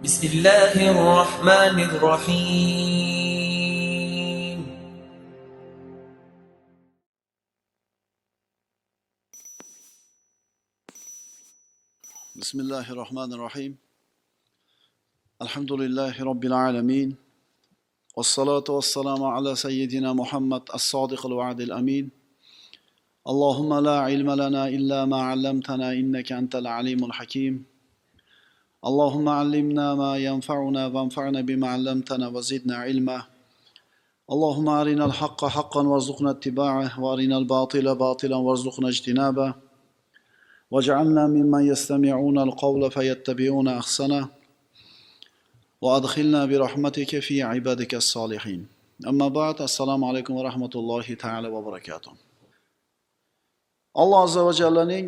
بسم 0.00 0.26
الله 0.26 0.90
الرحمن 0.90 1.80
الرحيم. 1.80 3.20
بسم 12.36 12.60
الله 12.60 12.92
الرحمن 12.92 13.32
الرحيم. 13.32 13.76
الحمد 15.42 15.72
لله 15.72 16.24
رب 16.24 16.44
العالمين. 16.44 17.16
والصلاة 18.16 18.64
والسلام 18.68 19.24
على 19.24 19.52
سيدنا 19.56 20.12
محمد 20.12 20.62
الصادق 20.74 21.26
الوعد 21.26 21.60
الأمين. 21.60 22.08
اللهم 23.28 23.84
لا 23.84 24.00
علم 24.00 24.30
لنا 24.30 24.68
إلا 24.68 25.04
ما 25.04 25.22
علمتنا 25.22 25.92
إنك 25.92 26.32
أنت 26.32 26.56
العليم 26.56 27.04
الحكيم. 27.04 27.79
اللهم 28.85 29.29
علمنا 29.29 29.95
ما 29.95 30.17
ينفعنا 30.17 30.87
وانفعنا 30.87 31.41
بما 31.41 31.67
علمتنا 31.67 32.27
وزدنا 32.27 32.75
علما 32.75 33.23
اللهم 34.31 34.69
أرنا 34.69 35.05
الحق 35.05 35.45
حقا 35.45 35.81
وارزقنا 35.87 36.31
اتباعه 36.31 36.99
وأرنا 37.01 37.37
الباطل 37.37 37.95
باطلا 37.95 38.35
وارزقنا 38.35 38.87
اجتنابه 38.89 39.53
واجعلنا 40.71 41.27
ممن 41.27 41.67
يستمعون 41.67 42.39
القول 42.39 42.91
فيتبعون 42.91 43.67
احسنه 43.67 44.27
وادخلنا 45.81 46.45
برحمتك 46.45 47.19
في 47.19 47.43
عبادك 47.43 47.95
الصالحين 47.95 48.67
اما 49.07 49.27
بعد 49.27 49.61
السلام 49.61 50.03
عليكم 50.03 50.33
ورحمه 50.35 50.69
الله 50.75 51.13
تعالى 51.13 51.47
وبركاته 51.47 52.11
alloh 54.01 54.19
azza 54.27 54.41
va 54.47 54.53
jallaning 54.61 55.05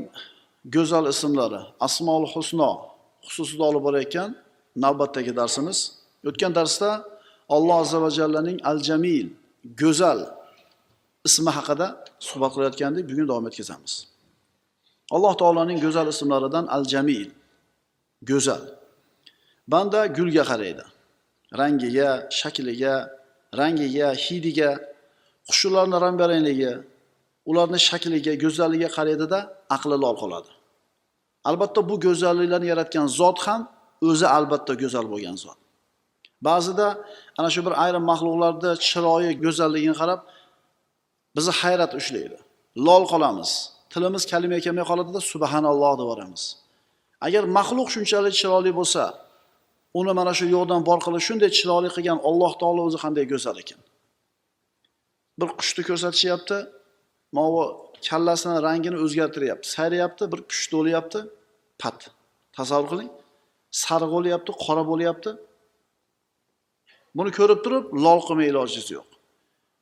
go'zal 0.75 1.05
ismlari 1.13 1.61
asmoul 1.87 2.25
husno 2.33 2.90
xususida 3.26 3.64
olib 3.70 3.82
borayotgan 3.86 4.30
navbatdagi 4.84 5.32
darsimiz. 5.40 5.78
O'tgan 6.28 6.52
darsda 6.58 6.90
alloh 7.54 7.76
azza 7.82 7.98
va 8.04 8.10
jallaning 8.18 8.58
al 8.70 8.78
jamil 8.88 9.26
go'zal 9.82 10.20
ismi 11.28 11.50
haqida 11.58 11.86
suhbat 12.28 12.50
qilayotgandik 12.54 13.04
bugun 13.10 13.26
davom 13.30 13.46
etkazamiz. 13.50 13.92
Alloh 15.14 15.32
taoloning 15.40 15.78
go'zal 15.84 16.06
ismlaridan 16.14 16.64
al 16.76 16.84
jamil 16.92 17.28
go'zal. 18.30 18.62
Banda 19.72 20.00
gulga 20.16 20.44
qaraydi. 20.50 20.84
Rangiga 21.60 22.10
shakliga 22.38 22.94
rangiga 23.60 24.08
hidiga 24.24 24.70
qushlarni 25.48 25.96
rang 26.04 26.16
barangligi 26.22 26.72
ularni 27.50 27.78
shakliga 27.88 28.32
go'zalligiga 28.44 28.90
qaraydida 28.96 29.38
aqli 29.76 29.96
lol 30.04 30.16
qoladi. 30.22 30.50
Albatta 31.48 31.80
bu 31.90 31.94
go'zalliklarni 32.06 32.66
yaratgan 32.72 33.06
zot 33.20 33.38
ham 33.46 33.60
o'zi 34.08 34.26
albatta 34.36 34.72
go'zal 34.82 35.06
bo'lgan 35.12 35.36
zot. 35.44 35.58
Ba'zida 36.48 36.86
ana 37.38 37.48
shu 37.54 37.60
bir 37.66 37.74
ayrim 37.84 38.04
maxluqlarni 38.10 38.70
chiroyi 38.88 39.30
go'zalligini 39.44 39.96
qarab 40.00 40.20
bizni 41.36 41.52
hayrat 41.60 41.92
ushlaydi. 42.00 42.38
Lol 42.86 43.02
qolamiz. 43.12 43.50
Tilimiz 43.92 44.22
kalima 44.32 44.58
kelmay 44.64 44.84
qoladida 44.90 45.20
subhanalloh 45.32 45.92
deb 46.00 46.06
yuboramiz 46.06 46.44
agar 47.26 47.42
maxluq 47.58 47.88
shunchalik 47.94 48.34
chiroyli 48.40 48.72
bo'lsa 48.78 49.02
uni 50.00 50.12
mana 50.18 50.32
shu 50.38 50.44
yo'qdan 50.56 50.80
bor 50.88 50.98
qilib 51.04 51.22
shunday 51.28 51.50
chiroyli 51.58 51.90
qilgan 51.96 52.18
alloh 52.28 52.52
taolo 52.60 52.80
o'zi 52.88 52.98
qanday 53.04 53.24
go'zal 53.32 53.56
ekan? 53.62 53.80
Bir 55.40 55.48
qushni 55.60 55.82
ko'rsatishyapti 55.88 56.58
mana 57.36 57.50
kallasini 58.08 58.58
rangini 58.66 58.98
o'zgartiryapti. 59.04 59.66
Sayrayapti 59.76 60.24
bir 60.32 60.40
pushti 60.50 60.72
bo'lyapti 60.78 61.18
pat. 61.82 61.98
Tasavvur 62.56 62.88
qiling. 62.92 63.10
Sariq 63.84 64.10
bo'lyapti 64.16 64.50
qora 64.64 64.84
bo'lyapti. 64.90 65.30
Buni 67.16 67.30
ko'rib 67.38 67.60
turib 67.64 67.84
lol 68.04 68.20
qilmay 68.26 68.48
ilojingiz 68.52 68.88
yo'q. 68.96 69.08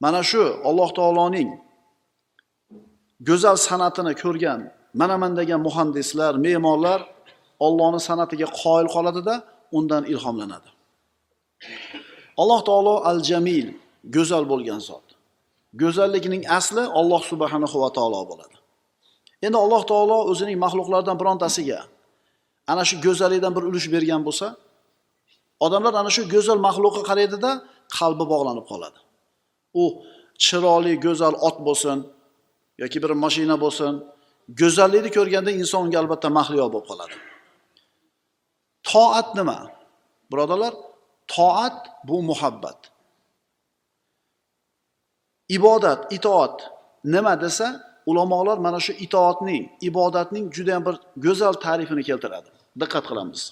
Mana 0.04 0.20
shu 0.30 0.42
alloh 0.68 0.90
taoloning 0.98 1.50
go'zal 3.28 3.56
san'atini 3.68 4.14
ko'rgan 4.22 4.60
manaman 5.00 5.32
degan 5.40 5.60
muhandislar 5.66 6.32
me'morlar 6.46 7.00
ollohni 7.66 8.00
san'atiga 8.08 8.48
qoyil 8.62 8.88
qoladida 8.94 9.34
undan 9.78 10.02
ilhomlanadi. 10.12 10.68
Alloh 12.42 12.60
taolo 12.68 12.94
al 13.10 13.18
jamil 13.30 13.66
go'zal 14.16 14.44
bo'lgan 14.52 14.80
zot. 14.88 15.06
Go'zallikning 15.74 16.42
asli 16.58 16.84
Alloh 17.00 17.22
subhanahu 17.30 17.76
va 17.82 17.90
taolo 17.96 18.20
bo'ladi. 18.30 18.56
Endi 19.46 19.56
alloh 19.64 19.82
taolo 19.90 20.18
o'zining 20.30 20.58
maxluqlaridan 20.64 21.16
birontasiga 21.20 21.80
ana 22.72 22.82
shu 22.88 22.96
go'zallikdan 23.06 23.52
bir 23.56 23.62
ulush 23.70 23.88
bergan 23.94 24.20
bo'lsa 24.28 24.46
odamlar 25.66 25.94
ana 26.02 26.10
shu 26.16 26.22
go'zal 26.34 26.58
maxluqqa 26.66 27.02
qaraydida 27.10 27.50
qalbi 27.98 28.24
bog'lanib 28.32 28.66
qoladi. 28.70 28.98
U 29.82 29.84
chiroyli 30.44 30.92
go'zal 31.06 31.34
ot 31.48 31.56
bo'lsin 31.66 31.98
yoki 32.82 32.98
bir 33.04 33.12
mashina 33.24 33.56
bo'lsin 33.64 33.92
go'zallikni 34.60 35.10
ko'rganda 35.16 35.50
inson 35.60 35.80
unga 35.86 35.98
albatta 36.02 36.28
mahliyo 36.38 36.66
bo'lib 36.72 36.86
qoladi. 36.90 37.16
Toat 38.90 39.28
nima? 39.38 39.58
Birodarlar 40.30 40.74
toat 41.34 41.78
bu 42.08 42.16
muhabbat. 42.30 42.78
Ibodat 45.56 46.00
itoat. 46.16 46.56
Nima 47.14 47.34
desa 47.44 47.66
ulamolar 48.10 48.58
mana 48.66 48.80
shu 48.86 48.92
itoatning 49.06 49.64
ibodatning 49.88 50.44
juda 50.56 50.70
yam 50.76 50.82
bir 50.88 50.96
go'zal 51.24 51.54
ta'rifini 51.64 52.02
keltiradi. 52.08 52.50
Diqqat 52.80 53.04
qilamiz. 53.10 53.42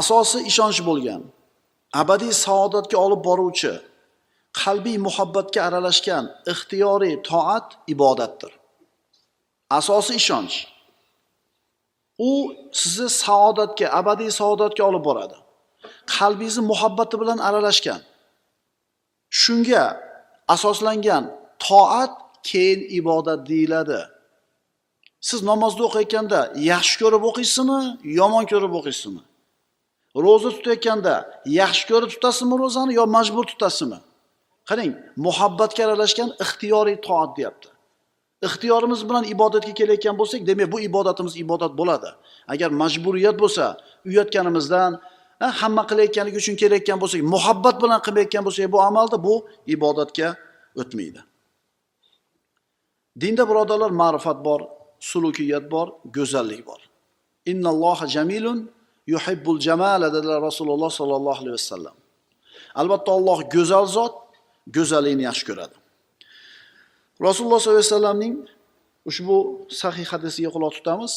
Asosi 0.00 0.38
ishonch 0.50 0.78
bo'lgan 0.88 1.22
abadiy 2.00 2.32
saodatga 2.46 2.96
olib 3.06 3.20
boruvchi 3.28 3.72
qalbiy 4.62 4.98
muhabbatga 5.06 5.60
aralashgan 5.68 6.24
ixtiyoriy 6.52 7.14
toat 7.30 7.66
ibodatdir. 7.94 8.52
Asosi 9.78 10.12
ishonch. 10.22 10.54
U 12.28 12.30
sizni 12.80 13.08
saodatga 13.24 13.86
abadiy 14.00 14.30
saodatga 14.40 14.82
olib 14.90 15.04
boradi. 15.08 15.36
Qalbingizni 16.16 16.62
muhabbati 16.72 17.14
bilan 17.20 17.38
aralashgan. 17.48 18.00
Shunga 19.40 19.84
asoslangan 20.48 21.24
toat 21.58 22.12
keyin 22.42 22.80
ibodat 22.98 23.48
deyiladi. 23.48 24.00
Siz 25.20 25.42
namozni 25.42 25.82
o'qiyotganda 25.88 26.40
yaxshi 26.72 26.96
ko'rib 27.02 27.22
o'qiysizmi 27.30 27.80
yomon 28.20 28.44
ko'rib 28.52 28.72
o'qiysizmi? 28.78 29.22
Ro'za 30.24 30.50
tutayotganda 30.56 31.14
yaxshi 31.60 31.84
ko'rib 31.90 32.10
tutasizmi 32.14 32.54
ro'zani 32.62 32.92
yo 33.00 33.04
majbur 33.16 33.44
tutasizmi? 33.52 33.98
Qarang 34.68 34.92
muhabbatga 35.26 35.82
aralashgan 35.86 36.30
ixtiyoriy 36.44 36.96
toat 37.06 37.30
deyapti. 37.36 37.68
Ixtiyorimiz 38.46 39.00
bilan 39.08 39.24
ibodatga 39.34 39.72
kelayotgan 39.78 40.16
bo'lsak 40.20 40.40
demak 40.50 40.68
bu 40.72 40.78
ibodatimiz 40.88 41.34
ibodat 41.44 41.72
bo'ladi. 41.80 42.10
Agar 42.52 42.70
majburiyat 42.82 43.36
bo'lsa 43.42 43.64
uyatganimizdan 44.08 44.92
hamma 45.60 45.82
qilayotganligi 45.90 46.36
uchun 46.42 46.56
kelayotgan 46.62 46.98
bo'lsak 47.02 47.20
muhabbat 47.34 47.76
bilan 47.82 48.00
qilmayotgan 48.06 48.42
bo'lsak 48.46 48.72
bu 48.74 48.78
amalda 48.88 49.16
bu 49.26 49.34
ibodatga 49.74 50.28
o'tmaydi. 50.80 51.20
Dinda 53.20 53.42
birodarlar 53.50 53.90
ma'rifat 54.02 54.38
bor 54.44 54.60
sulukiyat 55.10 55.64
bor 55.74 55.86
go'zallik 56.16 56.66
bor. 56.66 56.80
Innalloha 57.50 58.06
jamilun 58.16 58.58
yuhibbul 59.06 59.60
jamala 59.60 60.14
dedilar 60.14 60.42
rasululloh 60.48 60.90
sollallohu 61.00 61.40
alayhi 61.42 61.56
vasallam. 61.60 61.96
Albatta 62.80 63.10
olloh 63.18 63.38
go'zal 63.54 63.86
zot 63.96 64.14
go'zallikni 64.76 65.24
yaxshi 65.30 65.44
ko'radi. 65.50 65.76
Rasululloh 67.26 67.60
sollallohu 67.60 67.84
alayhi 67.84 67.94
vasallamning 67.94 68.34
ushbu 69.10 69.36
sahih 69.82 70.06
hadisiga 70.12 70.50
quloq 70.54 70.72
tutamiz. 70.78 71.12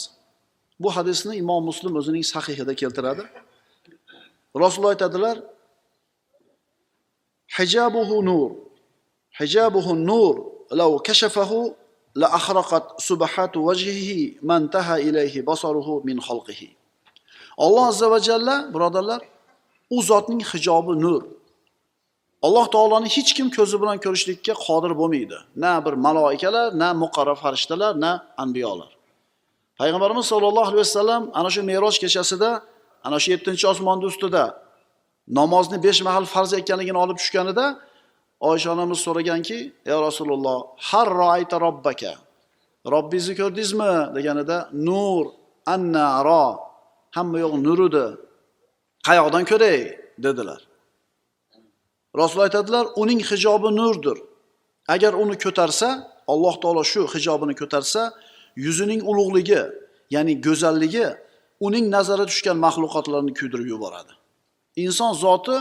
Bu 0.83 0.89
hadisni 0.97 1.33
imom 1.43 1.63
muslim 1.69 1.93
o'zining 1.99 2.25
sahihida 2.33 2.73
keltiradi. 2.81 3.23
Rasululloh 4.63 4.93
aytadilar 4.95 5.37
hijabuhu 7.57 8.15
nur. 8.29 8.49
Hijabuhu 9.39 9.91
nur. 10.09 10.35
Law 10.79 10.91
kashafahu 11.07 11.75
la 12.21 12.27
ahraqat 12.39 12.85
subhatu 13.09 13.57
wajhihi 13.67 14.39
man 14.49 14.61
taha 14.75 14.95
ilayhi 15.07 15.39
basaruhu 15.49 16.03
min 16.07 16.17
xalqihi 16.27 16.69
alloh 17.65 17.85
azza 17.91 18.07
va 18.13 18.19
jalla 18.27 18.55
birodarlar 18.73 19.21
u 19.95 19.97
zotning 20.09 20.41
hijobi 20.51 20.93
nur. 21.05 21.21
Alloh 22.47 22.65
taoloni 22.75 23.09
hech 23.15 23.31
kim 23.37 23.47
ko'zi 23.57 23.77
bilan 23.81 23.97
ko'rishlikka 24.05 24.53
qodir 24.65 24.91
bo'lmaydi. 25.01 25.37
Na 25.63 25.73
bir 25.85 25.93
maloikalar 26.05 26.67
na 26.81 26.89
muqarrab 27.03 27.37
farishtalar 27.43 27.93
na 28.03 28.11
anbiyolar. 28.43 28.91
Payg'ambarimiz 29.79 30.25
sollallohu 30.31 30.67
alayhi 30.69 30.83
vasallam 30.85 31.21
ana 31.39 31.49
shu 31.55 31.61
meroj 31.71 31.95
kechasida 32.03 32.49
ana 33.05 33.17
shu 33.23 33.29
yettinchi 33.35 33.65
osmonni 33.73 34.05
ustida 34.11 34.43
namozni 35.39 35.77
besh 35.85 36.01
mahal 36.07 36.25
farz 36.33 36.51
ekanligini 36.61 36.99
olib 37.03 37.17
tushganida 37.21 37.65
oysha 38.49 38.69
onamiz 38.75 38.99
so'raganki 39.05 39.57
ey 39.91 39.97
rasululloh 40.07 40.57
har 40.89 41.07
roayta 41.21 41.57
robbaka 41.65 42.13
robbingizni 42.93 43.33
ko'rdingizmi? 43.41 43.93
deganida 44.15 44.57
nur 44.87 45.23
anna 45.73 46.07
ro 46.27 46.45
hamma 47.17 47.37
yoq 47.45 47.53
nur 47.65 47.79
edi 47.87 48.05
qayoqdan 49.07 49.43
ko'ray? 49.51 49.79
dedilar. 50.25 50.61
Rasul 52.21 52.39
aytadilar 52.45 52.85
uning 53.01 53.21
hijobi 53.29 53.69
nurdir. 53.79 54.17
Agar 54.87 55.13
uni 55.13 55.35
ko'tarsa 55.43 55.87
alloh 56.33 56.55
taolo 56.61 56.83
shu 56.91 57.01
hijobini 57.13 57.55
ko'tarsa 57.61 58.01
yuzining 58.65 59.01
ulug'ligi 59.11 59.61
ya'ni 60.15 60.33
go'zalligi 60.45 61.07
uning 61.65 61.85
nazari 61.95 62.25
tushgan 62.31 62.57
maxluqotlarni 62.65 63.33
kuydirib 63.39 63.67
yuboradi. 63.73 64.13
Inson 64.83 65.13
zoti 65.23 65.57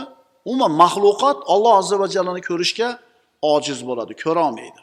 umuman 0.49 0.73
maxluqot 0.83 1.37
Alloh 1.53 1.73
azza 1.81 1.95
va 2.01 2.07
jallani 2.15 2.41
ko'rishga 2.49 2.89
ojiz 3.53 3.79
bo'ladi 3.89 4.13
ko'ra 4.23 4.41
olmaydi. 4.47 4.81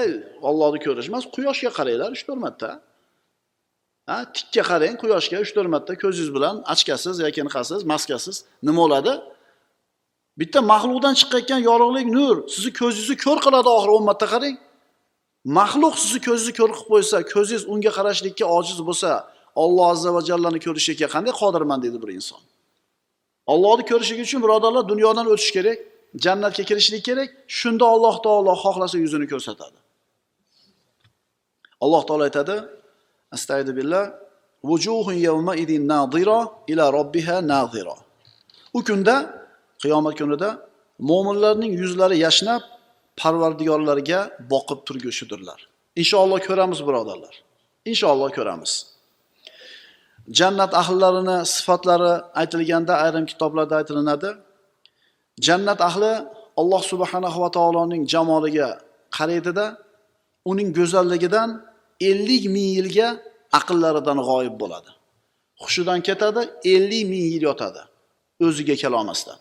Ey 0.00 0.10
Allohni 0.48 0.78
ko'rish 0.86 1.08
emas 1.10 1.24
quyoshga 1.34 1.70
qaranglar 1.78 2.10
3-4 2.12 2.38
marta. 2.44 2.70
Ha 4.08 4.16
tikka 4.36 4.62
qarang 4.70 4.94
quyoshga 5.02 5.36
3-4 5.42 5.68
marta 5.74 5.92
ko'zingiz 6.02 6.30
bilan 6.36 6.56
achkasiz 6.72 7.16
yoki 7.24 7.38
anaqasiz 7.44 7.80
maskasiz 7.92 8.36
nima 8.66 8.80
bo'ladi? 8.82 9.12
Bitta 10.40 10.60
maxluqdan 10.72 11.14
chiqayotgan 11.20 11.60
yorug'lik 11.68 12.06
nur 12.16 12.34
sizni 12.54 12.70
ko'zingizni 12.80 13.16
ko'r 13.24 13.38
qiladi 13.46 13.68
oxiri 13.76 13.92
10 13.98 14.08
marta 14.10 14.26
qarang. 14.34 14.56
Maxluq 15.58 15.94
sizni 16.02 16.20
ko'zingizni 16.26 16.54
ko'r 16.58 16.70
qilib 16.74 16.88
qo'ysa 16.92 17.16
ko'zingiz 17.32 17.62
unga 17.72 17.90
qarashlikka 17.98 18.44
ojiz 18.58 18.78
bo'lsa 18.88 19.10
Alloh 19.64 19.86
azza 19.92 20.10
va 20.16 20.20
jallani 20.30 20.58
ko'rishga 20.66 21.06
qanday 21.14 21.34
qodirman 21.42 21.78
deydi 21.84 21.98
bir 22.02 22.10
inson. 22.18 22.42
Allohni 23.52 23.84
ko'rishlik 23.90 24.20
uchun 24.26 24.40
birodarlar 24.44 24.84
dunyodan 24.92 25.26
o'tish 25.32 25.52
kerak 25.56 25.78
jannatga 26.24 26.62
kirishlik 26.68 27.02
kerak 27.08 27.28
shunda 27.58 27.84
Alloh 27.94 28.16
taolo 28.26 28.52
xohlasa 28.64 28.96
yuzini 29.04 29.26
ko'rsatadi. 29.32 29.78
Alloh 31.84 32.02
taolo 32.08 32.22
aytadi 32.28 32.56
astaydu 33.36 33.72
billah 33.78 34.04
yawma 35.28 35.52
idin 35.62 35.82
nadira 35.92 36.38
ila 36.72 36.84
robbiha 36.98 37.36
nazira 37.52 37.96
u 38.74 38.80
kunda 38.88 39.14
qiyomat 39.82 40.14
kunida 40.20 40.48
mo'minlarning 41.10 41.72
yuzlari 41.82 42.16
yashnab 42.26 42.62
parvardigorlariga 43.20 44.20
boqib 44.52 44.80
turgushidirlar. 44.88 45.60
Inshaalloh 46.02 46.40
ko'ramiz 46.48 46.80
birodarlar. 46.88 47.34
Inshaalloh 47.90 48.30
ko'ramiz. 48.38 48.72
Jannat 50.30 50.74
ahllarini 50.74 51.46
sifatlari 51.46 52.22
aytilganda 52.40 52.94
ayrim 53.04 53.26
kitoblarda 53.26 53.76
aytilinadi. 53.76 54.30
Jannat 55.40 55.80
ahli 55.80 56.12
Alloh 56.56 56.82
subhanahu 56.82 57.40
va 57.40 57.50
taoloning 57.50 58.08
jamoliga 58.08 58.80
qaraydida 59.16 59.76
uning 60.44 60.68
go'zalligidan 60.78 61.48
50 62.00 62.48
ming 62.54 62.68
yilga 62.78 63.08
aqllaridan 63.58 64.18
g'oyib 64.28 64.60
bo'ladi. 64.62 64.90
Hushidan 65.62 66.00
ketadi 66.08 66.42
50 66.64 67.04
ming 67.10 67.24
yil 67.32 67.42
yotadi 67.42 67.82
o'ziga 68.46 68.74
kelolmasdan 68.82 69.38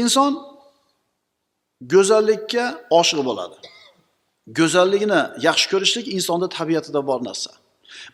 inson 0.00 0.32
go'zallikka 1.92 2.64
oshiq 3.00 3.20
bo'ladi. 3.28 3.56
Go'zallikni 4.58 5.20
yaxshi 5.46 5.66
ko'rishlik 5.72 6.06
insonda 6.16 6.46
tabiatida 6.58 7.00
bor 7.10 7.20
narsa. 7.28 7.50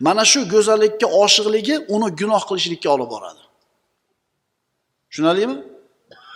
Mana 0.05 0.23
shu 0.31 0.39
go'zallikka 0.53 1.07
oshiqligi 1.23 1.75
uni 1.95 2.07
gunoh 2.19 2.43
qilishlikka 2.49 2.87
olib 2.95 3.09
boradi. 3.15 3.41
Tushunarlimi? 5.09 5.57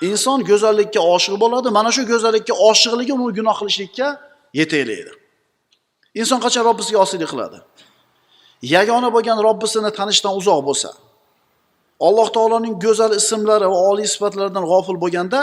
Inson 0.10 0.40
go'zallikka 0.50 1.02
oshiq 1.16 1.36
bo'ladi 1.44 1.68
mana 1.78 1.92
shu 1.96 2.02
go'zallikka 2.12 2.54
oshiqligi 2.70 3.14
uni 3.18 3.32
gunoh 3.38 3.56
qilishlikka 3.62 4.08
yetaklaydi 4.60 5.14
inson 6.22 6.40
qachon 6.46 6.64
robbisiga 6.70 7.00
osiylik 7.06 7.30
qiladi? 7.34 7.58
Yagona 8.76 9.10
bo'lgan 9.16 9.38
robbisini 9.48 9.92
tanishdan 10.00 10.34
uzoq 10.40 10.60
bo'lsa 10.70 10.90
alloh 12.08 12.28
taoloning 12.36 12.76
go'zal 12.86 13.12
ismlari 13.22 13.68
va 13.74 13.78
oliy 13.92 14.08
sifatlaridan 14.14 14.66
g'ofil 14.72 14.98
bo'lganda 15.04 15.40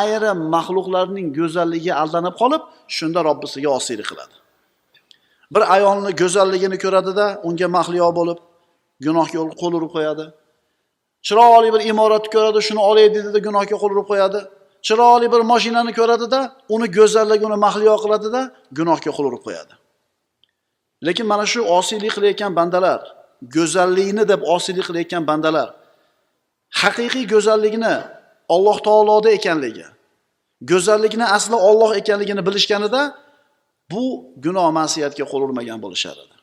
ayrim 0.00 0.38
maxluqlarning 0.54 1.26
go'zalligiga 1.38 1.94
aldanib 2.02 2.34
qolib 2.40 2.62
shunda 2.96 3.20
robbisiga 3.28 3.68
osiylik 3.78 4.06
qiladi. 4.10 4.34
Bir 5.54 5.62
ayolni 5.74 6.10
go'zalligini 6.20 6.78
ko'radida 6.84 7.26
unga 7.48 7.68
mahliyo 7.76 8.08
bo'lib 8.18 8.38
gunohga 9.04 9.38
qo'l 9.60 9.72
urib 9.78 9.90
qo'yadi. 9.96 10.24
Chiroyli 11.26 11.68
bir 11.74 11.82
imoratni 11.90 12.28
ko'radi 12.34 12.58
shuni 12.68 12.82
olay 12.90 13.06
deydida 13.14 13.38
gunohga 13.46 13.76
qo'l 13.82 13.92
urib 13.94 14.06
qo'yadi. 14.12 14.40
Chiroyli 14.86 15.26
bir 15.34 15.42
mashinani 15.52 15.92
ko'radida 15.98 16.40
uni 16.74 16.86
go'zalligi 16.98 17.44
uni 17.48 17.58
mahliyo 17.66 17.96
qiladida 18.04 18.40
gunohga 18.78 19.10
qo'l 19.16 19.26
urib 19.30 19.42
qo'yadi. 19.46 19.72
Lekin 21.06 21.26
mana 21.32 21.46
shu 21.52 21.60
osiylik 21.78 22.12
qilayotgan 22.16 22.52
bandalar 22.58 23.00
go'zallikni 23.56 24.24
deb 24.32 24.40
osiylik 24.54 24.84
qilayotgan 24.88 25.22
bandalar 25.30 25.68
haqiqiy 26.82 27.24
go'zallikni 27.32 27.94
Alloh 28.54 28.78
taoloda 28.86 29.30
ekanligi 29.38 29.86
go'zallikni 30.70 31.26
asli 31.36 31.56
Alloh 31.70 31.90
ekanligini 32.00 32.42
bilishganida 32.46 33.00
bu 33.94 34.04
gunoh 34.44 34.68
ma'siyatga 34.78 35.24
qo'l 35.30 35.42
urmagan 35.46 35.78
bo'lishar 35.84 36.16
edi 36.24 36.36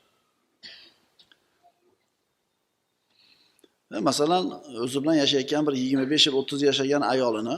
e, 3.95 3.97
masalan 4.09 4.43
o'zi 4.85 4.97
bilan 5.03 5.17
yashayotgan 5.23 5.63
bir 5.67 5.73
25 5.73 6.27
yil 6.27 6.33
30 6.33 6.61
yashagan 6.69 7.01
ayolini 7.13 7.55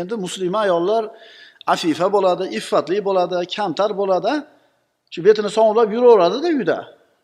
endi 0.00 0.14
musulmon 0.24 0.60
ayollar 0.66 1.02
afifa 1.74 2.06
bo'ladi 2.16 2.44
iffatli 2.58 2.98
bo'ladi 3.08 3.36
kamtar 3.56 3.90
bo'ladi 4.00 4.32
shu 5.12 5.24
betini 5.24 5.50
sovunlab 5.56 5.92
yuraveradida 5.92 6.48
uyda. 6.58 6.78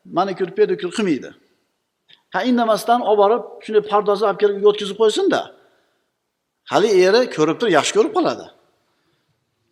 Manikyur 0.05 0.50
pedikyur 0.58 0.91
qilmaydi. 0.96 1.31
Ha 2.35 2.41
indamasdan 2.50 3.00
olib 3.11 3.19
borib 3.23 3.43
shunday 3.64 3.82
pardozni 3.93 4.25
olib 4.29 4.38
kelib 4.43 4.56
uyga 4.58 4.69
o'tkazib 4.73 4.96
qo'ysinda 5.02 5.41
hali 6.73 6.88
eri 7.06 7.20
ko'rib 7.37 7.56
turib 7.61 7.73
yaxshi 7.79 7.93
ko'rib 7.96 8.12
qoladi. 8.17 8.46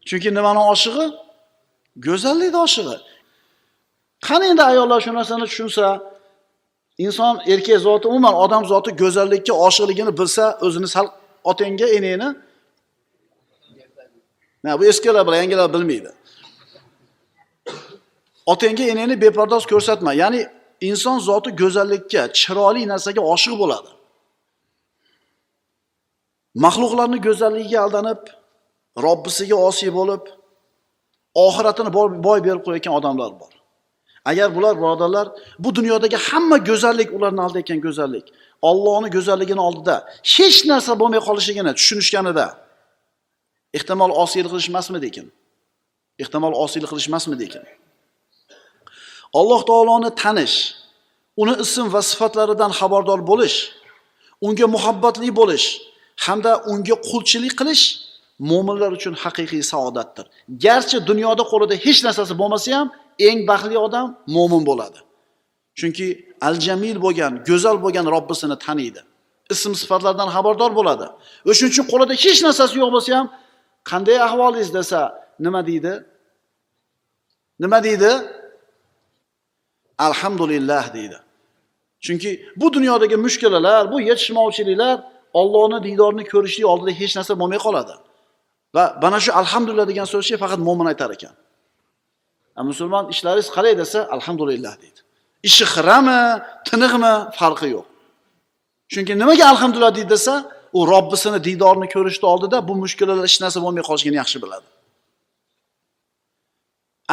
Chunki 0.08 0.28
nimani 0.38 0.62
oshig'i? 0.72 1.06
Go'zallikni 1.96 2.58
oshig'i. 2.66 2.96
Qani 4.26 4.44
endi 4.52 4.62
ayollar 4.62 5.00
shu 5.00 5.10
narsani 5.14 5.44
tushunsa 5.50 5.86
inson 6.98 7.34
erkak 7.52 7.78
zoti 7.86 8.08
umuman 8.08 8.34
odam 8.34 8.62
zoti 8.72 8.90
go'zallikka 9.02 9.52
oshiqligini 9.66 10.12
bilsa 10.18 10.44
o'zini 10.66 10.88
sal 10.94 11.06
otangga 11.44 11.86
enangni 11.96 12.28
na 14.64 14.80
bu 14.80 14.84
eskilar 14.84 15.26
bilan 15.26 15.36
yangilar 15.36 15.68
bilmaydi. 15.74 16.10
Otangga 18.46 18.84
enangni 18.92 19.20
bepardoz 19.20 19.66
ko'rsatma. 19.66 20.12
Ya'ni 20.22 20.40
inson 20.80 21.18
zoti 21.18 21.50
go'zallikka 21.62 22.22
chiroyli 22.38 22.82
narsaga 22.93 23.22
oshiq 23.34 23.55
bo'ladi. 23.62 23.90
Maxluqlarni 26.64 27.19
go'zalligiga 27.26 27.81
aldanib 27.84 28.20
robbisiga 29.05 29.56
osiy 29.69 29.90
bo'lib 29.98 30.22
oxiratini 31.34 31.91
boy 32.27 32.39
berib 32.46 32.62
qo'yayotgan 32.67 32.94
odamlar 33.01 33.31
bor. 33.41 33.53
Agar 34.24 34.55
bular 34.56 34.74
birodarlar 34.81 35.29
bu 35.58 35.74
dunyodagi 35.74 36.17
hamma 36.17 36.56
go'zallik 36.56 37.08
ularni 37.17 37.41
aldayotgan 37.46 37.81
go'zallik 37.86 38.27
Allohning 38.62 39.12
go'zalligini 39.17 39.62
oldida 39.69 39.96
hech 40.34 40.58
narsa 40.70 40.93
bo'lmay 41.01 41.20
qolishligini 41.29 41.72
tushunishganida 41.79 42.46
ehtimol 43.79 44.12
osiylik 44.24 44.51
qilishmasmidi 44.53 45.06
ekan? 45.10 45.27
Ehtimol 46.22 46.55
osiylik 46.65 46.89
qilishmasmidi 46.93 47.43
ekan? 47.48 47.65
Alloh 49.41 49.60
taoloni 49.70 50.10
tanish 50.22 50.56
uni 51.43 51.55
ism 51.65 51.86
va 51.94 52.01
sifatlaridan 52.10 52.70
xabardor 52.79 53.20
bo'lish 53.31 53.56
unga 54.46 54.67
muhabbatli 54.74 55.29
bo'lish 55.41 55.67
hamda 56.24 56.53
unga 56.72 56.96
qulchilik 57.08 57.55
qilish 57.60 57.84
mo'minlar 58.51 58.91
uchun 58.99 59.15
haqiqiy 59.22 59.63
saodatdir. 59.72 60.27
Garchi 60.65 60.99
dunyoda 61.11 61.44
qo'lida 61.53 61.75
hech 61.84 62.01
narsasi 62.06 62.34
bo'lmasa 62.41 62.69
ham 62.79 62.89
eng 63.29 63.39
baxtli 63.51 63.77
odam 63.87 64.06
mo'min 64.37 64.63
bo'ladi. 64.70 64.99
Chunki 65.79 66.06
al 66.46 66.56
jamil 66.67 66.96
bo'lgan 67.05 67.32
go'zal 67.49 67.77
bo'lgan 67.84 68.06
robbisini 68.15 68.56
taniydi. 68.67 69.01
Ism 69.55 69.72
sifatlardan 69.81 70.29
xabardor 70.34 70.70
bo'ladi. 70.79 71.06
O'shaning 71.51 71.72
uchun 71.72 71.87
qo'lida 71.93 72.15
hech 72.25 72.41
narsasi 72.46 72.75
yo'q 72.82 72.91
bo'lsa 72.94 73.11
ham 73.19 73.27
qanday 73.91 74.19
ahvolingiz? 74.27 74.70
desa 74.79 75.01
nima 75.44 75.61
deydi? 75.70 75.93
Nima 77.63 77.79
deydi? 77.87 78.11
Alhamdulillah 80.06 80.84
deydi. 80.94 81.19
Chunki 82.05 82.31
bu 82.61 82.67
dunyodagi 82.77 83.17
mushkulalar 83.17 83.93
bu 83.93 83.96
yetishmovchiliklar 84.08 84.96
Allohni 85.34 85.84
diydorini 85.84 86.25
ko'rishlik 86.32 86.67
oldida 86.72 86.93
hech 87.01 87.13
narsa 87.17 87.32
bo'lmay 87.41 87.61
qoladi. 87.67 87.94
Va 88.74 88.84
mana 89.02 89.19
shu 89.24 89.31
alhamdulillah 89.43 89.86
degan 89.93 90.06
so'zni 90.14 90.36
faqat 90.43 90.60
mo'min 90.69 90.86
aytar 90.93 91.10
ekan. 91.17 91.34
Musulmon 92.70 93.05
ishlaringiz 93.14 93.48
qalay 93.56 93.74
desa 93.82 93.98
alhamdulillah 94.17 94.74
deydi. 94.82 95.00
Ishi 95.48 95.64
xirami 95.74 96.20
tiniqmi 96.69 97.14
farqi 97.38 97.69
yo'q. 97.76 97.86
Chunki 98.93 99.12
nimaga 99.22 99.44
alhamdulillah 99.52 99.94
deydi 99.98 100.10
desa 100.17 100.34
u 100.79 100.81
robbisini 100.93 101.38
diydorini 101.46 101.88
ko'rishni 101.94 102.26
oldida 102.32 102.56
bu 102.69 102.74
mushkulalar 102.82 103.24
hech 103.29 103.38
narsa 103.44 103.58
bo'lmay 103.64 103.84
qolishligini 103.88 104.19
yaxshi 104.22 104.38
biladi. 104.44 104.67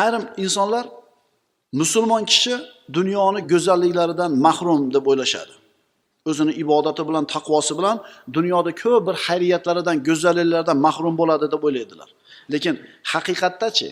Ayrim 0.04 0.24
insonlar 0.44 0.86
musulmon 1.82 2.24
kishi 2.32 2.56
dunyoni 2.98 3.42
go'zalliklaridan 3.52 4.32
mahrum 4.46 4.82
deb 4.96 5.06
o'ylashadi. 5.12 5.54
O'zini 6.30 6.54
ibodati 6.64 7.02
bilan 7.10 7.26
taqvosi 7.36 7.74
bilan 7.80 7.98
dunyoda 8.36 8.72
ko'p 8.82 9.02
bir 9.08 9.16
xayriyatlaridan 9.26 9.98
go'zalliklardan 10.08 10.78
mahrum 10.86 11.16
bo'ladi 11.22 11.46
deb 11.54 11.62
o'ylaydilar. 11.68 12.10
Lekin 12.54 12.76
haqiqatdachi 13.14 13.90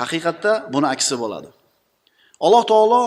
haqiqatda 0.00 0.52
buni 0.74 0.86
aksi 0.94 1.14
bo'ladi. 1.22 1.48
Alloh 2.44 2.62
taolo 2.72 3.02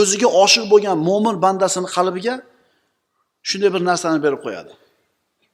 o'ziga 0.00 0.28
oshiq 0.44 0.64
bo'lgan 0.72 0.96
mo'min 1.08 1.36
bandasini 1.44 1.88
qalbiga 1.96 2.34
shunday 3.48 3.70
bir 3.74 3.82
narsani 3.90 4.18
berib 4.24 4.40
qo'yadi. 4.46 4.72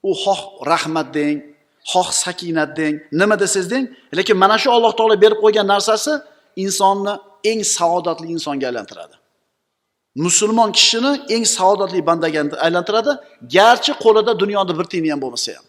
U 0.09 0.11
xoh 0.23 0.41
rahmat 0.73 1.09
deng 1.19 1.37
xoh 1.93 2.09
sakinat 2.25 2.71
deng 2.79 2.95
nima 3.21 3.37
desangiz 3.43 3.69
deng 3.75 3.85
lekin 4.19 4.37
mana 4.43 4.57
shu 4.63 4.69
alloh 4.77 4.93
taolo 4.99 5.15
berib 5.25 5.39
qo'ygan 5.45 5.67
narsasi 5.75 6.13
insonni 6.65 7.15
eng 7.51 7.61
saodatli 7.77 8.27
insonga 8.37 8.67
aylantiradi. 8.71 9.17
Musulmon 10.15 10.73
kishini 10.73 11.13
eng 11.35 11.45
saodatli 11.57 12.07
bandaga 12.07 12.41
aylantiradi. 12.67 13.13
Garchi 13.57 13.93
qo'lida 14.05 14.33
dunyoda 14.43 14.73
bir 14.79 14.85
tiyini 14.91 15.11
ham 15.13 15.21
bo'lmasa 15.25 15.51
ham. 15.57 15.65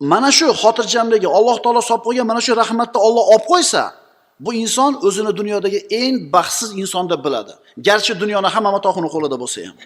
Mana 0.00 0.30
shu 0.38 0.46
xotirjamligi 0.62 1.28
alloh 1.38 1.56
taolo 1.64 1.80
solib 1.88 2.02
qo'ygan 2.08 2.26
mana 2.30 2.40
shu 2.46 2.52
rahmatni 2.62 2.98
olloh 3.06 3.24
olib 3.34 3.46
qo'ysa 3.52 3.82
bu 4.44 4.50
inson 4.62 4.92
o'zini 5.06 5.32
dunyodagi 5.40 5.78
eng 6.00 6.14
baxtsiz 6.34 6.70
inson 6.82 7.04
deb 7.10 7.20
biladi. 7.26 7.52
Garchi 7.86 8.12
dunyoni 8.22 8.48
hamma 8.54 8.70
matohini 8.76 9.08
qo'lida 9.14 9.36
bo'lsa 9.42 9.58
ham. 9.68 9.76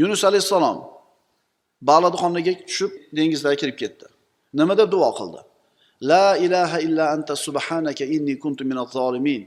Yunus 0.00 0.22
alayhissalom 0.28 0.78
bag'lad 1.88 2.14
xonnaga 2.22 2.52
tushib 2.68 2.90
dengizlarga 3.16 3.58
kirib 3.62 3.76
ketdi. 3.82 4.06
Nima 4.58 4.74
deb 4.80 4.88
duo 4.94 5.10
qildi? 5.18 5.40
La 6.10 6.26
ilaha 6.46 6.78
illa 6.86 7.04
anta 7.14 7.34
subhanaka 7.46 8.04
inni 8.16 8.34
kuntu 8.42 8.62
minaz 8.70 8.88
zolimin 8.98 9.42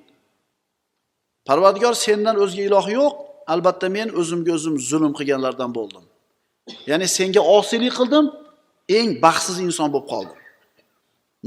parvardigor 1.48 1.94
sendan 2.06 2.36
o'zga 2.44 2.64
iloh 2.70 2.88
yo'q. 3.00 3.14
Albatta 3.54 3.88
men 3.98 4.10
o'zimga 4.20 4.52
o'zim 4.58 4.76
zulm 4.90 5.12
qilganlardan 5.18 5.72
bo'ldim. 5.78 6.04
Ya'ni 6.90 7.08
senga 7.18 7.42
osiylik 7.58 7.94
qildim 8.00 8.26
eng 8.98 9.10
baxtsiz 9.26 9.58
inson 9.68 9.88
bo'lib 9.94 10.08
qoldim. 10.14 10.38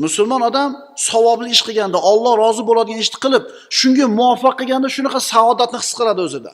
Musulmon 0.05 0.43
odam 0.49 0.71
savobli 1.09 1.49
ish 1.55 1.63
qilganda 1.67 1.99
olloh 2.11 2.35
rozi 2.43 2.63
bo'ladigan 2.69 3.01
ishni 3.05 3.19
qilib 3.25 3.45
shunga 3.79 4.07
muvaffaq 4.19 4.55
qilganda 4.61 4.89
shunaqa 4.97 5.21
saodatni 5.33 5.79
his 5.83 5.93
qiladi 5.99 6.21
o'zida. 6.27 6.53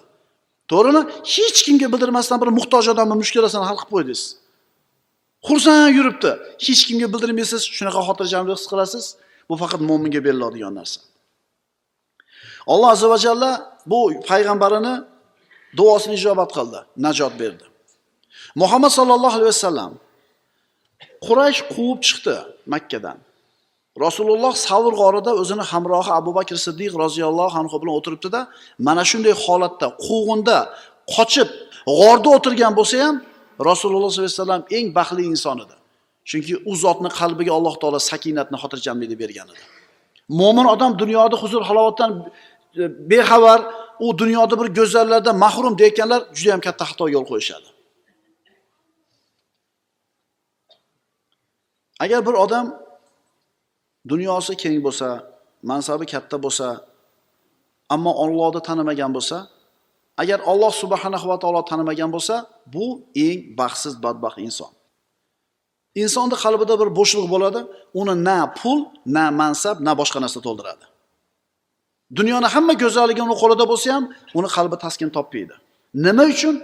To'g'rimi? 0.70 1.02
Hech 1.34 1.58
kimga 1.66 1.87
bildirmasdan 1.92 2.38
bir 2.42 2.50
muhtoj 2.58 2.84
odamni 2.92 3.16
mushkulasini 3.23 3.64
hal 3.68 3.76
qilib 3.80 3.92
qo'ydingiz. 3.94 4.23
Xursand 5.48 5.88
yuribdi. 5.98 6.30
Hech 6.66 6.82
kimga 6.88 7.06
bildirmaysiz 7.12 7.62
shunaqa 7.78 8.00
xotirjamlik 8.08 8.56
his 8.58 8.66
qilasiz. 8.72 9.04
Bu 9.48 9.54
faqat 9.62 9.80
mo'minga 9.90 10.20
beriladigan 10.26 10.74
narsa. 10.80 11.00
Alloh 12.72 12.88
azza 12.94 13.06
va 13.12 13.18
jalla 13.26 13.50
bu 13.90 13.98
payg'ambarini 14.30 14.94
duosini 15.78 16.14
ijobat 16.20 16.50
qildi 16.56 16.80
najot 17.06 17.34
berdi. 17.42 17.64
Muhammad 18.62 18.92
sallallohu 18.98 19.36
alayhi 19.38 19.52
vasallam 19.54 19.92
quraysh 21.26 21.60
quvib 21.74 22.00
chiqdi 22.06 22.36
makkadan. 22.74 23.18
Rasululloh 24.04 24.52
savr 24.68 24.92
g'orida 25.00 25.30
o'zini 25.42 25.64
hamrohi 25.70 26.12
abu 26.20 26.30
bakr 26.38 26.56
siddiq 26.66 26.92
roziyallohu 27.04 27.56
anhu 27.62 27.76
bilan 27.82 27.94
o'tiribdida 27.98 28.40
mana 28.86 29.02
shunday 29.10 29.34
holatda 29.44 29.86
quvg'inda 30.06 30.58
qochib 31.14 31.48
g'orda 31.98 32.28
o'tirgan 32.36 32.72
bo'lsa 32.78 32.96
ham 33.04 33.16
rasululloh 33.61 34.11
sollallohu 34.11 34.26
alayhi 34.26 34.40
vasallam 34.40 34.62
eng 34.76 34.87
baxtli 34.99 35.25
inson 35.32 35.58
edi. 35.64 35.75
Chunki 36.30 36.54
u 36.70 36.73
zotni 36.84 37.11
qalbiga 37.18 37.52
alloh 37.58 37.75
taolo 37.82 37.99
sakinatni 38.11 38.56
xotirjamlikni 38.62 39.16
bergan 39.23 39.46
edi. 39.52 39.62
Mo'min 40.40 40.66
odam 40.75 40.92
dunyoda 41.02 41.37
huzur 41.42 41.62
halovatdan 41.68 42.11
e, 42.80 42.84
bexabar 43.11 43.61
u 44.06 44.18
dunyoda 44.20 44.54
bir 44.61 44.68
go'zallardan 44.78 45.37
mahrum 45.44 45.75
deyotganlar 45.80 46.20
juda 46.37 46.50
yam 46.54 46.61
katta 46.66 46.84
xato 46.90 47.04
yo'l 47.14 47.26
qo'yishadi. 47.30 47.68
Agar 52.04 52.20
bir 52.26 52.34
odam 52.44 52.66
dunyosi 54.12 54.52
keng 54.62 54.78
bo'lsa 54.87 55.08
mansabi 55.70 56.04
katta 56.12 56.37
bo'lsa 56.44 56.66
ammo 57.94 58.12
ollohni 58.25 58.61
tanimagan 58.68 59.11
bo'lsa 59.16 59.37
agar 60.23 60.38
olloh 60.50 60.73
subhanahu 60.82 61.26
va 61.30 61.37
taolo 61.42 61.61
tanimagan 61.70 62.11
bo'lsa 62.16 62.37
bu 62.73 62.87
eng 63.26 63.40
baxtsiz 63.59 63.94
badbaxt 64.04 64.38
inson. 64.47 64.73
Insonni 66.02 66.37
qalbida 66.44 66.75
bir 66.80 66.88
bo'shliq 66.99 67.26
bo'ladi 67.35 67.61
uni 68.00 68.14
na 68.28 68.38
pul 68.59 68.78
na 69.16 69.25
mansab 69.40 69.76
na 69.87 69.92
boshqa 70.00 70.18
narsa 70.25 70.40
to'ldiradi. 70.47 70.85
Dunyoni 72.18 72.49
hamma 72.54 72.75
go'zalligi 72.83 73.23
uni 73.26 73.37
qo'lida 73.42 73.64
bo'lsa 73.73 73.88
ham 73.94 74.04
uni 74.38 74.49
qalbi 74.56 74.76
taskin 74.85 75.11
topmaydi. 75.16 75.54
Nima 76.06 76.25
uchun? 76.35 76.56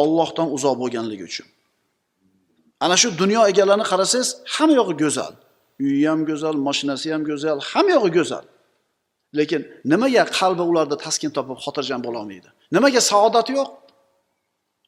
Ollohdan 0.00 0.48
uzoq 0.56 0.74
bo'lganligi 0.82 1.24
uchun. 1.30 1.48
Ana 2.84 2.96
shu 3.00 3.08
dunyo 3.22 3.40
egalarini 3.50 3.86
qarasangiz 3.92 4.28
hamma 4.54 4.74
yog'i 4.80 4.94
go'zal. 5.02 5.32
Uyi 5.84 6.04
ham 6.10 6.20
go'zal 6.30 6.56
mashinasi 6.68 7.06
ham 7.14 7.22
go'zal 7.30 7.58
hamma 7.70 7.90
yog'i 7.96 8.10
go'zal. 8.18 8.44
Lekin 9.38 9.60
nimaga 9.92 10.24
qalbi 10.38 10.62
ularda 10.70 10.96
taskin 11.04 11.30
topib 11.36 11.58
xotirjam 11.64 12.00
bo'lolmaydi 12.06 12.48
nimaga 12.74 13.00
saodat 13.10 13.48
yo'q? 13.56 13.68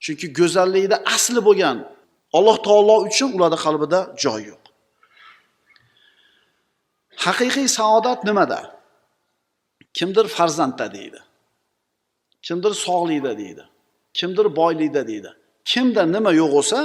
Chunki 0.05 0.27
go'zallikda 0.39 0.97
asli 1.15 1.41
bo'lgan 1.49 1.77
alloh 2.37 2.57
taolo 2.67 2.97
uchun 3.09 3.31
ularni 3.37 3.59
qalbida 3.65 3.99
joy 4.23 4.41
yo'q. 4.51 4.63
Haqiqiy 7.25 7.69
saodat 7.79 8.21
nimada? 8.29 8.61
Kimdir 9.99 10.27
farzandda 10.37 10.87
deydi. 10.97 11.21
Kimdir 12.47 12.73
sog'likda 12.87 13.33
deydi. 13.43 13.65
Kimdir 14.19 14.47
boylikda 14.61 15.03
deydi. 15.11 15.31
Kimda 15.71 16.03
nima 16.15 16.31
yo'q 16.41 16.51
bo'lsa 16.57 16.79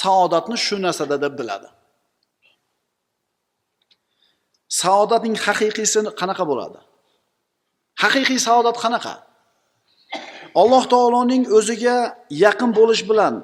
saodatni 0.00 0.56
shu 0.66 0.76
narsada 0.86 1.16
deb 1.24 1.34
biladi. 1.40 1.68
Saodatning 4.80 5.36
haqiqiysi 5.46 5.98
qanaqa 6.20 6.44
bo'ladi? 6.50 6.78
Haqiqiy 8.02 8.38
saodat 8.48 8.76
qanaqa? 8.84 9.14
Alloh 10.60 10.84
taoloning 10.92 11.44
o'ziga 11.58 11.96
yaqin 12.44 12.70
bo'lish 12.78 13.02
bilan 13.10 13.34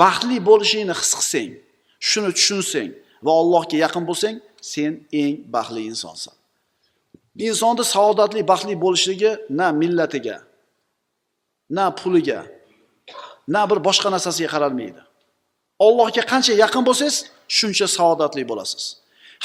baxtli 0.00 0.38
bo'lishingni 0.48 0.94
his 1.00 1.12
qilsang 1.18 1.50
shuni 2.08 2.30
tushunsang 2.38 2.90
va 3.26 3.32
allohga 3.40 3.76
yaqin 3.84 4.04
bo'lsang 4.10 4.36
sen 4.72 4.92
eng 5.22 5.34
baxtli 5.54 5.82
insonsan 5.92 6.36
insonni 7.48 7.84
saodatli 7.94 8.40
baxtli 8.50 8.74
bo'lishligi 8.84 9.32
na 9.58 9.66
millatiga 9.80 10.36
na 11.76 11.84
puliga 12.00 12.40
na 13.54 13.62
bir 13.70 13.78
boshqa 13.88 14.08
narsasiga 14.14 14.48
qaralmaydi 14.54 15.02
Allohga 15.86 16.22
qancha 16.32 16.52
yaqin 16.64 16.82
bo'lsangiz, 16.88 17.16
shuncha 17.56 17.86
saodatli 17.96 18.42
bo'lasiz. 18.50 18.84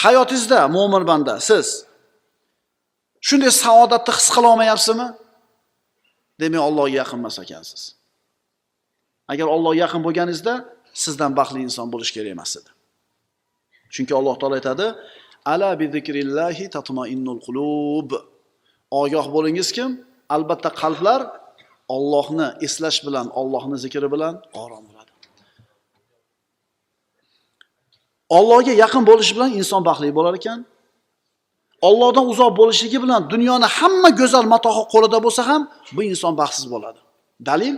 Hayotingizda 0.03 0.60
mo'min 0.75 1.03
banda 1.10 1.36
siz 1.50 1.68
shunday 3.27 3.51
saodatni 3.63 4.12
his 4.18 4.27
qila 4.36 4.48
olmayapsizmi? 4.53 5.08
Demak, 6.43 6.62
Allohga 6.67 6.93
yaqin 7.01 7.19
emas 7.23 7.38
ekansiz. 7.43 7.81
Agar 9.31 9.47
Allohga 9.55 9.79
yaqin 9.83 10.01
bo'lganingizda 10.05 10.53
sizdan 11.03 11.31
baxtli 11.39 11.59
inson 11.67 11.88
bo'lish 11.93 12.12
kerak 12.15 12.31
emas 12.35 12.51
edi. 12.59 12.69
Chunki 13.93 14.13
Alloh 14.19 14.35
taolo 14.41 14.55
aytadi: 14.59 14.85
"Ala 15.53 15.69
bi 15.79 15.85
zikrillahi 15.95 16.65
tatma'innul 16.75 17.41
qulub." 17.45 18.09
Ogoh 19.01 19.25
bo'lingiz 19.35 19.69
kim? 19.77 19.91
Albatta 20.35 20.69
qalblar 20.81 21.21
Allohni 21.95 22.47
eslash 22.65 23.00
bilan, 23.05 23.27
Allohni 23.41 23.77
zikri 23.85 24.07
bilan 24.13 24.33
orom 24.63 24.85
Allohga 28.38 28.73
yaqin 28.83 29.03
bo'lish 29.09 29.31
bilan 29.35 29.51
inson 29.59 29.81
baxtli 29.88 30.09
bo'lar 30.17 30.33
ekan. 30.39 30.59
Allohdan 31.88 32.25
uzoq 32.32 32.52
bo'lishligi 32.60 32.98
bilan 33.04 33.22
dunyoni 33.34 33.68
hamma 33.78 34.10
go'zal 34.20 34.46
matohi 34.54 34.82
qo'lida 34.94 35.18
bo'lsa 35.25 35.42
ham 35.50 35.62
bu 35.96 36.02
inson 36.12 36.34
baxtsiz 36.42 36.66
bo'ladi. 36.74 37.00
Dalil 37.50 37.75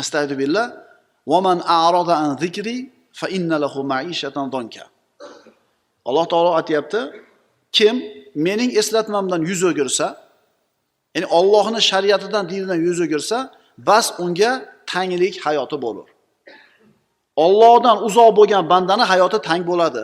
Astagfirullah 0.00 0.66
va 1.30 1.38
man 1.46 1.58
a'rada 1.78 2.14
an 2.24 2.30
zikri 2.42 2.76
fa 3.20 3.26
inna 3.36 3.56
lahu 3.64 3.78
ma'ishatan 3.92 4.46
donka. 4.54 4.84
Alloh 6.08 6.24
taolo 6.32 6.50
aytayapti, 6.60 7.00
kim 7.76 7.94
mening 8.46 8.70
eslatmamdan 8.80 9.40
yuz 9.50 9.60
o'girsa, 9.70 10.06
ya'ni 11.14 11.26
Allohning 11.38 11.84
shariatidan, 11.90 12.44
dinidan 12.50 12.78
yuz 12.86 12.98
o'girsa, 13.04 13.38
bas 13.88 14.06
unga 14.24 14.50
tanglik 14.92 15.34
hayoti 15.46 15.76
bo'lur. 15.84 16.06
Allohdan 17.44 17.96
uzoq 18.06 18.30
bo'lgan 18.38 18.62
bandani 18.72 19.04
hayoti 19.12 19.38
tang 19.48 19.62
bo'ladi. 19.70 20.02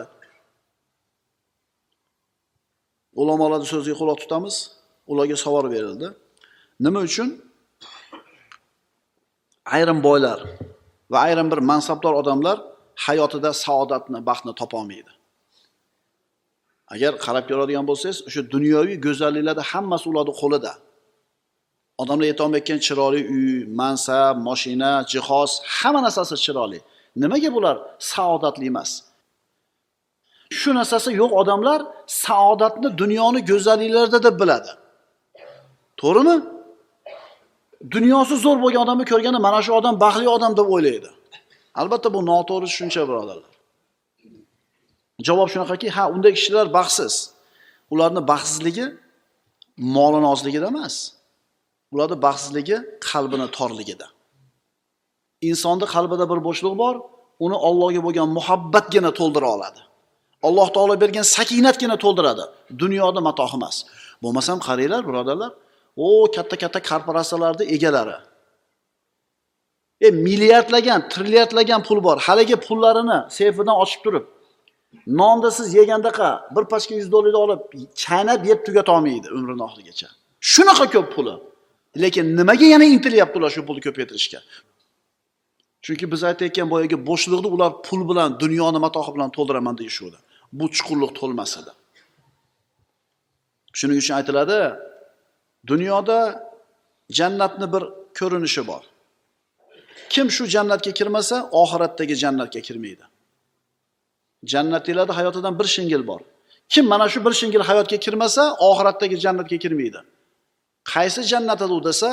Ulamolarning 3.21 3.69
so'ziga 3.73 3.95
quloq 4.01 4.17
tutamiz. 4.23 4.55
Ularga 5.11 5.37
savol 5.45 5.65
berildi. 5.75 6.07
Nima 6.85 6.99
uchun? 7.07 7.29
Ayrim 9.75 9.99
boylar 10.07 10.39
va 11.11 11.17
ayrim 11.27 11.47
bir 11.51 11.59
mansabdor 11.71 12.13
odamlar 12.21 12.57
hayotida 13.05 13.51
saodatni, 13.65 14.19
baxtni 14.29 14.53
topa 14.59 14.77
olmaydi. 14.81 15.11
agar 16.95 17.13
qarab 17.25 17.45
ko'radigan 17.49 17.85
bo'lsangiz 17.89 18.17
o'sha 18.27 18.41
dunyoviy 18.55 18.97
go'zalliklarni 19.05 19.63
hammasi 19.71 20.05
ularni 20.11 20.33
qo'lida 20.41 20.71
odamlar 22.01 22.25
yetolmayotgan 22.31 22.79
chiroyli 22.87 23.21
uy 23.35 23.47
mansab 23.81 24.35
moshina 24.47 24.91
jihoz 25.11 25.51
hamma 25.77 25.99
narsasi 26.05 26.35
chiroyli 26.45 26.79
nimaga 27.23 27.49
bular 27.55 27.75
saodatli 28.13 28.65
emas 28.71 28.91
shu 30.59 30.69
narsasi 30.79 31.09
yo'q 31.21 31.31
odamlar 31.41 31.79
saodatni 32.23 32.89
dunyoni 33.01 33.39
go'zalliklarida 33.51 34.19
deb 34.27 34.35
biladi. 34.41 34.71
To'g'rimi? 36.01 36.35
Dunyosi 37.95 38.35
zo'r 38.45 38.57
bo'lgan 38.63 38.81
odamni 38.85 39.05
ko'rganda 39.11 39.39
mana 39.47 39.59
shu 39.65 39.71
odam 39.79 39.95
baxtli 40.03 40.27
odam 40.37 40.51
deb 40.59 40.67
o'ylaydi. 40.75 41.09
Albatta 41.81 42.07
bu 42.15 42.19
noto'g'ri 42.31 42.67
tushuncha 42.71 43.01
birodarlar. 43.09 43.53
Javob 45.27 45.47
shunaqaki 45.53 45.87
ha 45.95 46.03
unday 46.15 46.33
kishilar 46.37 46.67
baxtsiz. 46.77 47.13
Ularni 47.93 48.21
baxtsizligi 48.31 48.85
molini 49.95 50.27
ozligida 50.33 50.67
emas. 50.73 50.95
Ularni 51.93 52.17
baxtsizligi 52.25 52.77
qalbini 53.09 53.47
torligida. 53.57 54.07
Insonni 55.49 55.85
qalbida 55.95 56.25
bir 56.31 56.39
bo'shliq 56.47 56.73
bor 56.83 56.95
uni 57.45 57.57
Allohga 57.67 58.01
bo'lgan 58.05 58.29
muhabbatgina 58.37 59.11
to'ldira 59.19 59.47
oladi. 59.55 59.81
Alloh 60.47 60.67
taolo 60.75 60.95
bergan 61.03 61.25
sakinatgina 61.35 61.95
to'ldiradi. 62.03 62.43
Dunyoda 62.81 63.21
matoh 63.27 63.51
emas. 63.57 63.75
Bo'lmasam 64.23 64.57
qaranglar 64.67 65.01
birodarlar. 65.09 65.51
O 66.05 66.07
katta 66.35 66.55
katta 66.63 66.79
korporatsiyalarni 66.89 67.63
egalari. 67.75 68.17
E 70.05 70.11
milliardlagan 70.11 70.99
trilliardlagan 71.13 71.81
pul 71.87 71.99
bor. 72.07 72.17
Haligi 72.27 72.55
pullarini 72.65 73.17
seyfidan 73.37 73.75
ochib 73.83 74.01
turib 74.05 74.25
nonni 75.19 75.51
siz 75.57 75.67
yegandaqa 75.79 76.29
bir 76.55 76.65
pachka 76.71 76.95
yuz 76.95 77.11
dollarni 77.11 77.39
olib 77.45 77.61
chaynab 78.03 78.41
yeb 78.49 78.59
tugatolmaydi 78.65 79.27
umrini 79.37 79.63
oxirigacha. 79.67 80.07
Shunaqa 80.51 80.85
ko'p 80.95 81.07
puli. 81.15 81.35
Lekin 82.03 82.25
nimaga 82.39 82.65
yana 82.73 82.85
intilyapti 82.95 83.35
ular 83.39 83.51
shu 83.55 83.61
pulni 83.67 83.81
ko'paytirishga? 83.87 84.39
Chunki 85.85 86.05
biz 86.11 86.21
aytayotgan 86.29 86.67
boyagi 86.73 86.97
bo'shliqni 87.09 87.49
ular 87.55 87.71
pul 87.87 88.01
bilan 88.09 88.29
dunyoni 88.43 88.79
matohi 88.85 89.11
bilan 89.15 89.29
to'ldiraman 89.37 89.75
deyishuvdi 89.81 90.19
bu 90.57 90.65
chuqurliq 90.75 91.11
to'lmas 91.19 91.51
edi 91.61 91.71
shuning 93.79 93.97
uchun 94.03 94.13
aytiladi 94.19 94.59
dunyoda 95.71 96.19
jannatni 97.19 97.67
bir 97.73 97.83
ko'rinishi 98.19 98.67
bor. 98.67 98.83
Kim 100.13 100.27
shu 100.35 100.43
jannatga 100.55 100.91
kirmasa 100.99 101.35
oxiratdagi 101.61 102.15
jannatga 102.23 102.61
kirmaydi. 102.67 103.05
Jannat 104.51 104.87
deyiladi 104.87 105.11
hayotidan 105.19 105.59
bir 105.59 105.67
shingil 105.75 106.07
bor. 106.09 106.21
Kim 106.69 106.85
mana 106.87 107.09
shu 107.13 107.19
bir 107.25 107.33
shingil 107.39 107.63
hayotga 107.69 107.97
kirmasa 108.05 108.43
oxiratdagi 108.69 109.17
jannatga 109.25 109.57
kirmaydi. 109.63 109.99
Qaysi 110.93 111.21
jannat 111.31 111.61
u 111.61 111.83
desa 111.87 112.09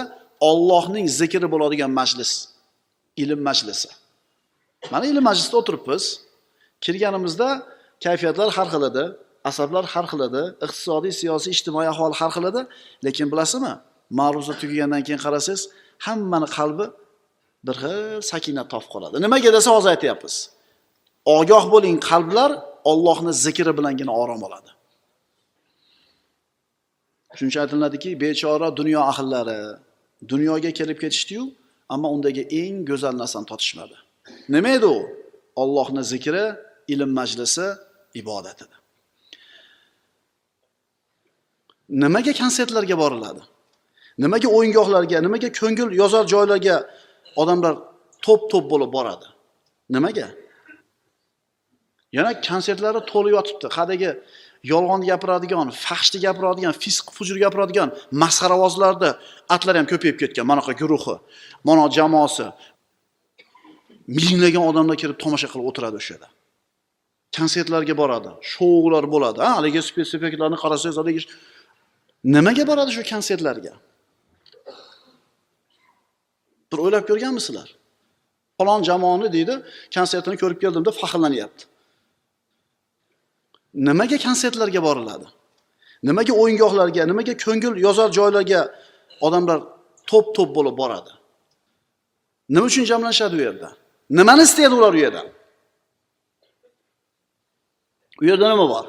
ollohning 0.49 1.07
zikri 1.21 1.49
bo'ladigan 1.53 1.91
majlis 2.01 2.33
ilm 3.23 3.41
majlisi. 3.49 3.89
Mana 4.93 5.05
ilm 5.13 5.25
majlisda 5.29 5.57
o'tiribmiz. 5.61 6.05
Kirganimizda 6.85 7.49
kayfiyatlar 8.05 8.49
har 8.57 8.69
xil 8.73 8.83
edi 8.91 9.05
asablar 9.51 9.85
har 9.95 10.07
xil 10.11 10.21
edi 10.29 10.43
iqtisodiy 10.65 11.13
siyosiy 11.21 11.51
ijtimoiy 11.57 11.89
ahvol 11.93 12.13
har 12.21 12.31
xil 12.37 12.45
edi 12.51 12.63
lekin 13.07 13.27
bilasizmi 13.33 13.75
ma'ruza 14.19 14.55
tugagandan 14.61 15.03
keyin 15.07 15.21
qarasangiz 15.25 15.63
hammani 16.07 16.49
qalbi 16.59 16.87
bir 17.67 17.77
xil 17.83 18.23
sakinat 18.33 18.67
topib 18.73 18.91
qoladi. 18.95 19.17
Nimaga 19.25 19.51
desa 19.57 19.71
hozir 19.77 19.91
aytyapmiz. 19.95 20.35
Ogoh 21.37 21.65
bo'ling 21.75 21.97
qalblar 22.11 22.51
Allohni 22.93 23.33
zikri 23.45 23.73
bilangina 23.79 24.13
orom 24.23 24.41
oladi. 24.49 24.71
Shuning 27.37 27.51
uchun 27.53 27.63
aytiladiki 27.65 28.11
bechora 28.25 28.69
dunyo 28.81 29.01
ahllari 29.13 29.61
dunyoga 30.33 30.71
kelib 30.79 30.99
ketishdiyu 31.03 31.43
ammo 31.95 32.09
undagi 32.15 32.43
eng 32.61 32.77
go'zal 32.91 33.15
narsani 33.23 33.47
totishmadi. 33.53 33.97
Nima 34.55 34.71
edi 34.79 34.89
u? 34.97 34.99
Allohni 35.63 36.03
zikri 36.13 36.45
ilm 36.93 37.11
majlisi 37.21 37.67
ibodat 38.15 38.63
edi 38.63 38.77
nimaga 41.91 42.33
konsertlarga 42.33 42.97
boriladi? 42.99 43.43
Nimaga 44.19 44.49
o'yingohlarga 44.57 45.19
nimaga 45.27 45.49
ko'ngil 45.61 45.89
yozar 46.01 46.25
joylarga 46.33 46.77
odamlar 47.43 47.75
to'p 48.25 48.43
to'p 48.53 48.65
bo'lib 48.73 48.91
boradi? 48.97 49.27
Nimaga? 49.95 50.29
Yana 52.17 52.33
konsertlari 52.49 53.01
to'lib 53.13 53.33
yotibdi. 53.39 53.67
Hadagi 53.79 54.11
yolg'on 54.73 55.03
gapiradigan 55.11 55.69
faxshni 55.87 56.19
gapiradigan 56.27 56.75
fisq 56.83 57.07
fujur 57.17 57.37
gapiradigan 57.45 57.89
masxaravozlarni 58.23 59.11
atlari 59.55 59.79
ham 59.81 59.89
ko'payib 59.93 60.17
ketgan. 60.23 60.45
Manaqa 60.53 60.73
guruhi 60.81 61.15
mana 61.69 61.85
jamoasi. 61.99 62.47
Minglagan 64.19 64.63
odamlar 64.71 64.97
kelib 65.03 65.19
tomosha 65.25 65.49
qilib 65.53 65.67
o'tiradi 65.71 65.97
o'sha 66.01 66.13
yerda. 66.15 66.29
Konsertlarga 67.37 67.95
boradi 68.03 68.31
shoular 68.53 69.05
bo'ladi. 69.15 69.39
Ha 69.45 69.51
haligi 69.57 69.81
spektakllarni 70.11 70.59
qarasangiz 70.65 70.97
haligi 71.01 71.23
nimaga 72.35 72.65
boradi 72.71 72.91
shu 72.97 73.03
konsertlarga? 73.13 73.75
Bir 76.71 76.79
o'ylab 76.85 77.05
ko'rganmisizlar? 77.11 77.69
Falon 78.59 78.83
jamoani 78.89 79.29
deydi 79.37 79.55
konsertini 79.97 80.37
ko'rib 80.43 80.59
keldim 80.63 80.83
deb 80.89 80.97
faxrlanyapti. 81.03 81.63
Nimaga 83.89 84.17
konsertlarga 84.27 84.81
boriladi? 84.89 85.27
Nimaga 86.09 86.33
o'yingohlarga 86.43 87.03
nimaga 87.11 87.35
ko'ngil 87.45 87.73
yozar 87.87 88.09
joylarga 88.19 88.61
odamlar 89.27 89.59
to'p 90.11 90.27
to'p 90.37 90.51
bo'lib 90.57 90.77
boradi? 90.83 91.13
Nima 92.55 92.67
uchun 92.71 92.85
jamlanishadi 92.91 93.35
u 93.39 93.41
yerda? 93.47 93.69
Nimani 94.19 94.43
istaydi 94.49 94.75
ular 94.81 94.93
u 94.99 95.01
yerdan 95.07 95.27
u 98.21 98.23
yerda 98.29 98.47
nima 98.53 98.67
bor? 98.75 98.87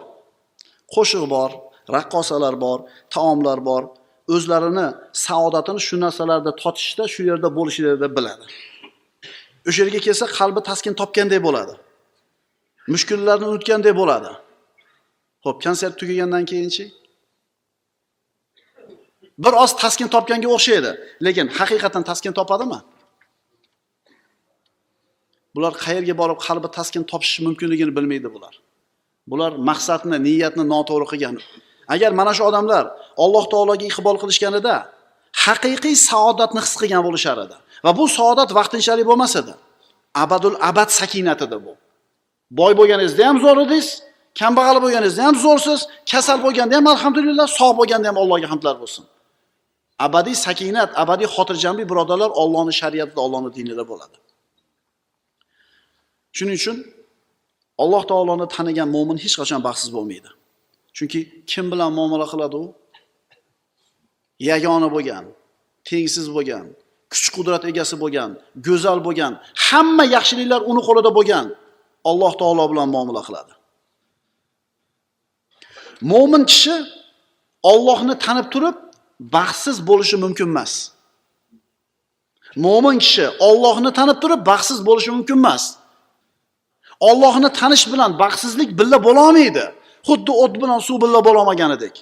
Qo'shiq 0.94 1.24
bor 1.36 1.52
raqqosalar 1.96 2.56
bor 2.66 2.80
taomlar 3.16 3.60
bor. 3.70 3.84
O'zlarini 4.36 4.88
saodatini 5.26 5.82
shu 5.88 5.96
narsalarda 6.04 6.52
totishda 6.64 7.04
shu 7.14 7.22
yerda 7.30 7.50
bo'lishlarida 7.58 8.08
biladi. 8.18 8.46
O'sha 9.68 9.80
yerga 9.84 10.00
kelsa 10.08 10.26
qalbi 10.38 10.62
taskin 10.70 10.94
topgandek 11.02 11.42
bo'ladi. 11.48 11.74
Mushkullarni 12.94 13.46
unutgandek 13.52 13.94
bo'ladi. 14.02 14.32
Ho'p 15.46 15.58
konsert 15.66 15.94
tugagandan 16.00 16.46
keyinchi. 16.52 16.86
Bir 19.44 19.54
oz 19.64 19.72
taskin 19.84 20.08
topganga 20.16 20.50
o'xshaydi 20.56 20.92
lekin 21.26 21.48
haqiqatan 21.60 22.04
taskin 22.10 22.34
topadimi? 22.40 22.80
Bular 25.56 25.74
qayerga 25.86 26.14
borib 26.22 26.40
qalbi 26.48 26.68
taskin 26.78 27.04
topishi 27.12 27.40
mumkinligini 27.48 27.92
bilmaydi 27.98 28.30
bular. 28.36 28.54
Bular 29.30 29.52
maqsadni 29.70 30.18
niyatni 30.28 30.64
noto'g'ri 30.74 31.08
qilgan. 31.12 31.36
Agar 31.94 32.12
mana 32.20 32.34
shu 32.38 32.44
odamlar 32.50 32.84
alloh 33.24 33.46
taologa 33.54 33.86
iqbol 33.92 34.16
qilishganida 34.22 34.76
haqiqiy 35.46 35.96
saodatni 36.10 36.62
his 36.66 36.74
qilgan 36.82 37.02
bo'lishar 37.08 37.38
edi. 37.46 37.56
Va 37.86 37.92
bu 38.00 38.06
saodat 38.18 38.50
vaqtinchalik 38.60 39.06
bo'lmas 39.12 39.34
edi. 39.42 39.54
Abadul 40.24 40.58
abad 40.70 40.90
sakinat 41.00 41.40
edi 41.46 41.58
bu. 41.66 41.74
Boy 42.60 42.74
bo'lganingizda 42.80 43.24
ham 43.30 43.38
zo'r 43.44 43.58
edingiz 43.66 43.88
kambag'al 44.40 44.78
bo'lganingizda 44.84 45.24
ham 45.28 45.36
zo'rsiz 45.46 45.80
kasal 46.12 46.38
bo'lganda 46.46 46.74
ham 46.80 46.88
alhamdulillah 46.94 47.48
sog' 47.60 47.76
bo'lganda 47.80 48.08
ham 48.10 48.18
allohga 48.24 48.48
hamdlar 48.54 48.76
bo'lsin. 48.82 49.04
Abadiy 50.06 50.36
sakinat 50.48 50.90
abadiy 51.04 51.28
xotirjamlik 51.36 51.86
birodarlar 51.92 52.32
ollohni 52.42 52.74
shariatida 52.82 53.20
ollohni 53.26 53.50
dinida 53.58 53.84
bo'ladi. 53.92 54.18
Shuning 56.38 56.58
uchun 56.62 56.78
alloh 57.82 58.04
taoloni 58.12 58.46
tanigan 58.56 58.90
mo'min 58.96 59.18
hech 59.24 59.36
qachon 59.42 59.62
baxtsiz 59.68 59.90
bo'lmaydi. 59.96 60.30
Chunki 60.96 61.20
kim 61.52 61.66
bilan 61.72 61.92
muomala 61.98 62.26
qiladi 62.32 62.56
u? 62.64 62.66
Yagona 64.50 64.88
bo'lgan 64.96 65.24
tengsiz 65.90 66.28
bo'lgan 66.36 66.66
kuch 67.12 67.28
qudrat 67.36 67.64
egasi 67.72 67.96
bo'lgan 68.04 68.30
go'zal 68.68 69.00
bo'lgan 69.08 69.34
hamma 69.68 70.04
yaxshiliklar 70.16 70.62
uni 70.72 70.82
qo'lida 70.88 71.12
bo'lgan 71.18 71.46
alloh 72.10 72.34
taolo 72.42 72.64
bilan 72.72 72.88
muomala 72.96 73.22
qiladi. 73.28 73.54
Mo'min 76.12 76.44
kishi 76.52 76.76
Allohni 77.72 78.16
tanib 78.26 78.48
turib 78.54 78.78
baxtsiz 79.36 79.78
bo'lishi 79.90 80.16
mumkin 80.24 80.48
emas. 80.54 80.74
Mo'min 82.66 82.96
kishi 83.04 83.26
Allohni 83.48 83.92
tanib 84.00 84.18
turib 84.24 84.42
baxtsiz 84.52 84.80
bo'lishi 84.88 85.12
mumkin 85.16 85.38
emas. 85.42 85.64
Allohni 87.10 87.50
tanish 87.60 87.86
bilan 87.94 88.12
baxtsizlik 88.22 88.70
birga 88.80 89.00
bo'la 89.06 89.22
olmaydi 89.30 89.64
xuddi 90.08 90.32
o't 90.44 90.54
bilan 90.62 90.80
suv 90.88 90.98
birga 91.04 91.22
bo'la 91.28 91.40
olmaganidek 91.44 91.96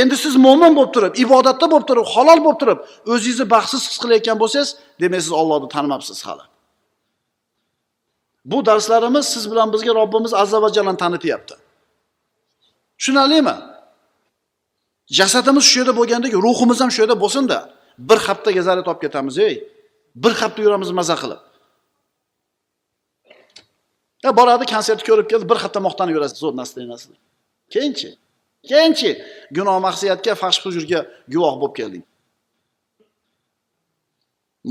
endi 0.00 0.16
siz 0.24 0.34
mo'min 0.46 0.72
bo'lib 0.78 0.92
turib 0.96 1.12
ibodatda 1.24 1.66
bo'lib 1.72 1.86
turib 1.90 2.06
halol 2.14 2.38
bo'lib 2.44 2.58
turib 2.62 2.78
o'zingizni 3.12 3.46
baxtsiz 3.54 3.82
his 3.90 3.98
qilayotgan 4.02 4.36
bo'lsangiz 4.42 4.70
demak 5.02 5.20
siz 5.24 5.32
Allohni 5.40 5.68
tanimabsiz 5.74 6.18
hali 6.26 6.44
bu 8.50 8.58
darslarimiz 8.68 9.24
siz 9.34 9.44
bilan 9.50 9.68
bizga 9.74 9.92
Robbimiz 10.00 10.32
azza 10.42 10.58
va 10.62 10.68
jallani 10.76 10.98
tanityapti 11.04 11.54
Tushunarlimi? 13.02 13.54
Jasadimiz 15.18 15.64
shu 15.70 15.78
yerda 15.80 15.94
bo'lgandek, 16.00 16.32
ruhimiz 16.44 16.78
ham 16.82 16.90
shu 16.94 17.00
yerda 17.02 17.16
bo'lsin-da. 17.24 17.58
Bir 18.08 18.18
haftaga 18.26 18.62
zarar 18.66 18.84
topib 18.88 19.00
ketamiz, 19.04 19.38
ey. 19.38 19.54
Bir 20.22 20.32
hafta 20.40 20.62
yuramiz 20.62 20.90
maza 20.98 21.16
qilib. 21.22 21.40
Ya 24.24 24.30
boradi, 24.38 24.64
konsertni 24.74 25.04
ko'rib 25.08 25.26
keldi, 25.30 25.46
bir 25.50 25.58
hafta 25.64 25.80
maqtanib 25.86 26.14
yurasiz, 26.16 26.38
zo'r 26.42 26.54
narsa. 26.60 27.14
Keyinchi? 27.74 28.08
Keyinchi 28.70 29.10
gunoh 29.56 29.78
maqsiyatga, 29.86 30.32
fahsh 30.42 30.58
hujurga 30.64 31.00
guvoh 31.32 31.54
bo'lib 31.62 31.74
kelding. 31.80 32.04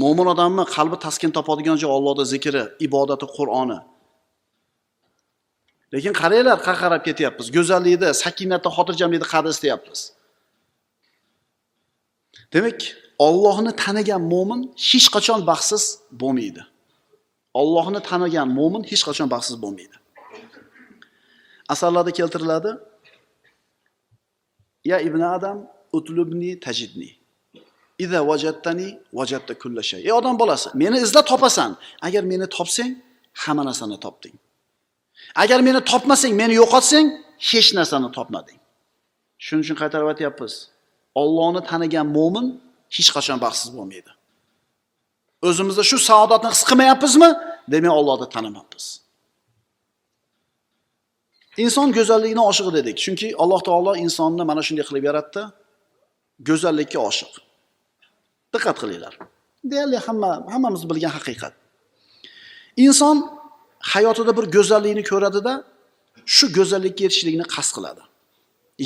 Mo'min 0.02 0.28
odamni 0.34 0.64
qalbi 0.76 0.98
taskin 1.06 1.32
topadigan 1.38 1.78
joy 1.82 1.92
ollohni 1.98 2.26
zikri, 2.34 2.64
ibodati, 2.86 3.26
Qur'oni. 3.38 3.80
Lekin 5.94 6.14
qaranglar, 6.22 6.58
qarqarab 6.68 7.02
ketyapmiz. 7.08 7.48
Go'zallikda, 7.58 8.10
sakinatda, 8.24 8.70
xotirjamlikda 8.78 9.28
qadr 9.34 9.50
istayapmiz. 9.56 10.02
Demak, 12.54 12.80
Allohni 13.28 13.72
tanigan 13.84 14.22
mo'min 14.34 14.62
hech 14.90 15.08
qachon 15.16 15.40
baxtsiz 15.50 15.84
bo'lmaydi. 16.22 16.62
Allohni 17.60 18.00
tanigan 18.10 18.48
mo'min 18.60 18.84
hech 18.92 19.04
qachon 19.08 19.28
baxtsiz 19.34 19.56
bo'lmaydi. 19.64 19.98
Asarlarda 21.74 22.12
keltiriladi. 22.20 22.72
Ya 24.92 24.98
ibn 25.08 25.22
Adam, 25.36 25.58
utlubni 25.98 26.52
tajidni. 26.66 27.10
ida 28.04 28.20
wajadtani 28.30 28.88
wajadta 29.18 29.54
kulla 29.62 29.84
shay. 29.90 30.02
Ey 30.08 30.14
odam 30.20 30.36
bolasi, 30.42 30.68
meni 30.82 30.98
izlab 31.06 31.26
topasan. 31.32 31.72
Agar 32.08 32.24
meni 32.32 32.48
topsang, 32.58 32.92
hamma 33.44 33.64
narsani 33.70 33.98
topding. 34.06 34.36
Agar 35.44 35.60
meni 35.68 35.82
topmasang, 35.92 36.34
meni 36.42 36.54
yo'qotsang, 36.62 37.08
hech 37.50 37.70
narsani 37.78 38.10
topmading. 38.18 38.60
Shuning 39.46 39.64
uchun 39.66 39.78
qaytarib 39.82 40.08
aytyapmiz. 40.14 40.54
Allohni 41.22 41.62
tanigan 41.72 42.08
mo'min 42.18 42.46
hech 42.96 43.10
qachon 43.16 43.38
baxtsiz 43.46 43.70
bo'lmaydi. 43.78 44.12
O'zimizda 45.48 45.84
shu 45.90 45.98
saodatni 46.10 46.50
his 46.54 46.64
qilmayapmizmi? 46.70 47.30
Demak, 47.74 47.94
ollohni 48.00 48.28
tanimayapmiz 48.36 48.86
Inson 51.58 51.92
go'zallikni 51.98 52.42
oshig'i 52.50 52.72
dedik. 52.78 52.98
Chunki 53.04 53.28
Alloh 53.44 53.62
taolo 53.68 53.92
insonni 54.06 54.44
mana 54.50 54.62
shunday 54.68 54.86
qilib 54.90 55.04
yaratdi. 55.10 55.42
Go'zallikka 56.50 57.00
oshiq. 57.10 57.32
Diqqat 58.54 58.78
qilinglar. 58.82 59.14
Deyarli 59.72 59.98
hamma 60.08 60.32
hammamiz 60.54 60.84
bilgan 60.92 61.12
haqiqat. 61.18 61.54
Inson 62.86 63.18
hayotida 63.94 64.32
bir 64.38 64.46
go'zallikni 64.56 65.04
ko'radida, 65.12 65.54
shu 66.36 66.46
go'zallikka 66.58 67.02
yetishlikni 67.06 67.46
qasd 67.56 67.72
qiladi. 67.78 68.04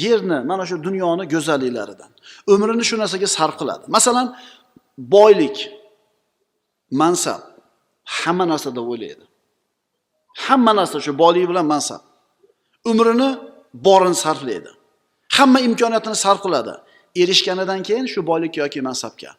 Yerni, 0.06 0.38
mana 0.52 0.63
shu 0.70 0.76
dunyoni 0.88 1.24
go'zalliklaridan, 1.34 2.12
umrini 2.54 2.84
shu 2.89 2.96
narsaga 3.02 3.28
sarf 3.38 3.56
qiladi. 3.62 3.84
Masalan, 3.98 4.28
boylik, 5.15 5.58
mansab 7.01 7.41
hamma 8.17 8.45
narsada 8.51 8.81
o'ylaydi. 8.91 9.25
Hamma 10.45 10.71
narsa 10.79 10.97
shu 11.05 11.12
boylik 11.23 11.45
bilan 11.51 11.65
mansab. 11.73 12.01
Umrini 12.89 13.29
borini 13.88 14.17
sarflaydi. 14.23 14.71
Hamma 15.38 15.60
imkoniyatini 15.67 16.17
sarf 16.25 16.39
qiladi. 16.45 16.73
Erishganidan 17.21 17.79
keyin 17.88 18.08
shu 18.13 18.19
boylik 18.29 18.53
yoki 18.62 18.79
mansabga 18.89 19.31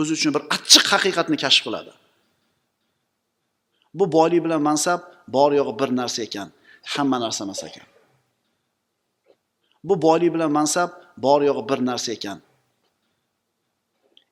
o'zi 0.00 0.12
uchun 0.18 0.30
bir 0.34 0.42
achchiq 0.54 0.84
haqiqatni 0.92 1.36
kashf 1.44 1.62
qiladi. 1.66 1.92
Bu 3.98 4.04
boylik 4.16 4.40
bilan 4.44 4.62
mansab 4.68 5.00
bor 5.36 5.50
yo'g'i 5.58 5.74
bir 5.80 5.90
narsa 6.00 6.20
ekan, 6.26 6.48
hamma 6.92 7.18
narsa 7.24 7.40
emas 7.46 7.62
ekan. 7.68 7.86
Bu 9.88 9.94
boylik 10.06 10.30
bilan 10.34 10.50
mansab 10.58 10.90
bor 11.24 11.40
yo'g'i 11.48 11.62
bir 11.70 11.80
narsa 11.90 12.08
ekan. 12.16 12.38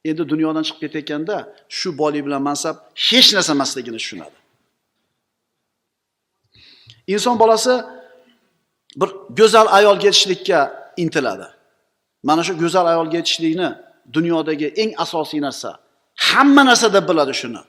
Endi 0.04 0.22
dunyodan 0.32 0.64
chiqib 0.66 0.80
ketayotganda 0.84 1.36
shu 1.78 1.88
boylik 2.00 2.22
bilan 2.26 2.42
mansab 2.48 2.76
hech 3.08 3.28
narsa 3.36 3.52
emasligini 3.56 3.98
tushunadi. 4.02 4.36
Inson 7.14 7.38
bolasi 7.42 7.74
bir 9.00 9.10
go'zal 9.38 9.66
ayolga 9.78 10.06
yetishlikka 10.10 10.60
intiladi. 11.02 11.48
Mana 12.28 12.42
shu 12.46 12.52
go'zal 12.62 12.86
ayolga 12.92 13.16
yetishlikni 13.20 13.68
dunyodagi 14.16 14.68
eng 14.82 14.90
asosiy 15.04 15.40
narsa. 15.46 15.70
Hamma 16.28 16.62
narsa 16.70 16.86
deb 16.96 17.04
biladi 17.10 17.34
shuni. 17.40 17.62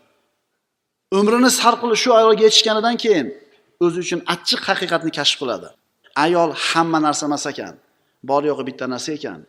Umrini 1.17 1.49
sarf 1.59 1.77
qilib 1.81 1.99
shu 2.03 2.09
ayolga 2.19 2.43
yetishganidan 2.47 2.95
keyin 3.03 3.27
o'zi 3.83 3.97
uchun 4.05 4.19
achchiq 4.33 4.61
haqiqatni 4.69 5.11
kashf 5.17 5.35
qiladi. 5.41 5.69
Ayol 6.25 6.51
hamma 6.67 6.99
narsa 7.07 7.23
emas 7.29 7.45
ekan. 7.51 7.75
Bor 8.29 8.41
yo'g'i 8.49 8.63
bitta 8.69 8.85
narsa 8.93 9.09
ekan. 9.17 9.39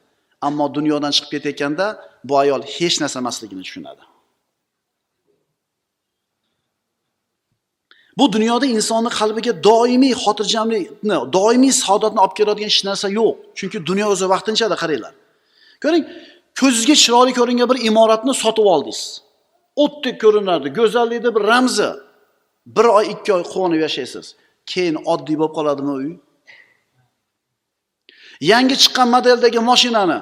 Ammo 0.48 0.66
dunyodan 0.76 1.12
chiqib 1.16 1.30
ketayotganda 1.34 1.86
bu 2.28 2.34
ayol 2.42 2.62
hech 2.76 2.96
narsa 3.02 3.16
emasligini 3.22 3.62
tushunadi. 3.66 4.02
Bu 8.18 8.32
dunyoda 8.32 8.66
insonni 8.66 9.10
qalbiga 9.18 9.52
doimiy 9.68 10.14
xotirjamlikni, 10.24 11.16
doimiy 11.36 11.72
saodatni 11.82 12.20
olib 12.24 12.34
keladigan 12.38 12.70
hech 12.72 12.82
narsa 12.88 13.08
yo'q. 13.18 13.34
Chunki 13.58 13.78
dunyo 13.88 14.06
o'zi 14.14 14.26
vaqtinchada 14.34 14.76
qaranglar. 14.82 15.14
Ko'ring, 15.82 16.04
ko'zingizga 16.60 16.96
chiroyli 17.02 17.32
ko'ringan 17.38 17.66
bir 17.72 17.78
imoratni 17.88 18.34
sotib 18.42 18.66
oldingiz. 18.74 19.00
O'tdek 19.84 20.16
ko'rinardi, 20.24 20.68
go'zallikni 20.78 21.30
bir 21.36 21.42
ramzi. 21.52 21.90
Bir 22.76 22.86
oy, 22.96 23.04
ikki 23.14 23.30
oy 23.36 23.42
quvonib 23.52 23.80
yashaysiz. 23.86 24.26
Keyin 24.70 24.96
oddiy 25.12 25.36
bo'lib 25.40 25.54
qoladimi 25.58 25.92
uy? 25.98 26.08
Yangi 28.50 28.76
chiqqan 28.82 29.08
modeldagi 29.16 29.60
mashinani 29.70 30.18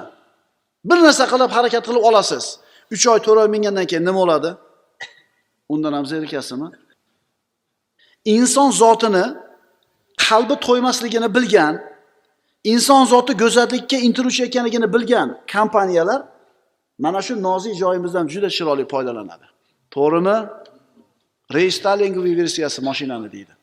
bir 0.85 0.97
narsa 1.05 1.25
qilib 1.31 1.51
harakat 1.57 1.83
qilib 1.87 2.03
olasiz. 2.09 2.59
3 2.91 3.07
oy, 3.07 3.19
4 3.19 3.27
oy 3.43 3.47
mingandan 3.55 3.85
keyin 3.85 4.05
nima 4.05 4.19
bo'ladi? 4.19 4.49
Undan 5.69 5.93
ham 5.93 6.05
zerikasizmi? 6.05 6.69
Inson 8.25 8.71
zotini 8.71 9.25
qalbi 10.25 10.55
to'ymasligini 10.67 11.29
bilgan, 11.35 11.73
inson 12.63 13.05
zoti 13.05 13.33
go'zallikka 13.43 13.97
intiluvchi 14.07 14.43
ekanligini 14.43 14.93
bilgan 14.95 15.27
kompaniyalar 15.53 16.21
mana 16.97 17.21
shu 17.21 17.33
nozik 17.47 17.73
joyimizdan 17.83 18.25
juda 18.33 18.49
chiroyli 18.57 18.85
foydalanadi. 18.93 19.45
To'g'rimi? 19.95 20.37
Restyling 21.57 22.13
versiyasi 22.39 22.79
mashinani 22.89 23.31
deydi. 23.35 23.53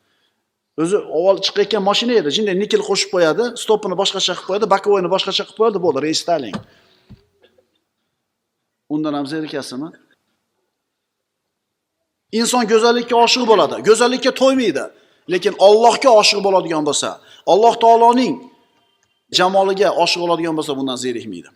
O'zi 0.83 0.97
avval 0.97 1.39
chiqayotgan 1.47 1.83
mashina 1.91 2.15
edi, 2.21 2.31
shunday 2.37 2.57
nikel 2.63 2.83
qo'shib 2.89 3.11
qo'yadi, 3.15 3.45
stopini 3.63 3.97
boshqacha 4.03 4.33
qilib 4.35 4.47
qo'yadi, 4.49 4.67
bakovoyni 4.75 5.09
boshqacha 5.15 5.43
qilib 5.47 5.59
qo'yadi, 5.61 5.79
bo'ldi, 5.85 5.99
restyling. 6.09 6.57
Undan 8.95 9.15
ham 9.19 9.27
zerikasizmi? 9.33 9.89
Inson 12.41 12.65
go'zallikka 12.73 13.17
oshiq 13.25 13.45
bo'ladi, 13.51 13.77
go'zallikka 13.89 14.31
to'ymaydi. 14.43 14.85
Lekin 15.33 15.55
Allohga 15.67 16.11
oshiq 16.21 16.41
bo'ladigan 16.47 16.83
bo'lsa, 16.89 17.11
Alloh 17.53 17.75
taoloning 17.85 18.35
jamoliga 19.39 19.89
oshiq 20.05 20.21
bo'ladigan 20.25 20.55
bo'lsa, 20.59 20.73
bundan 20.79 20.99
zerikmaydi. 21.05 21.51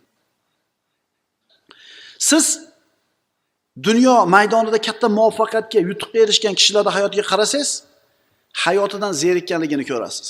Siz 2.29 2.45
dunyo 3.87 4.15
maydonida 4.35 4.79
katta 4.87 5.07
muvaffaqiyatga, 5.17 5.79
yutuqqa 5.89 6.17
erishgan 6.23 6.53
kishilarning 6.59 6.93
hayotiga 6.97 7.25
qarasangiz, 7.31 7.71
hayotidan 8.63 9.11
zerikkanligini 9.23 9.85
ko'rasiz. 9.91 10.29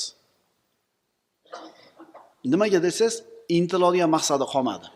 Nimaga 2.51 2.79
desangiz, 2.87 3.15
intiladigan 3.57 4.09
maqsadi 4.15 4.45
qolmadi. 4.53 4.87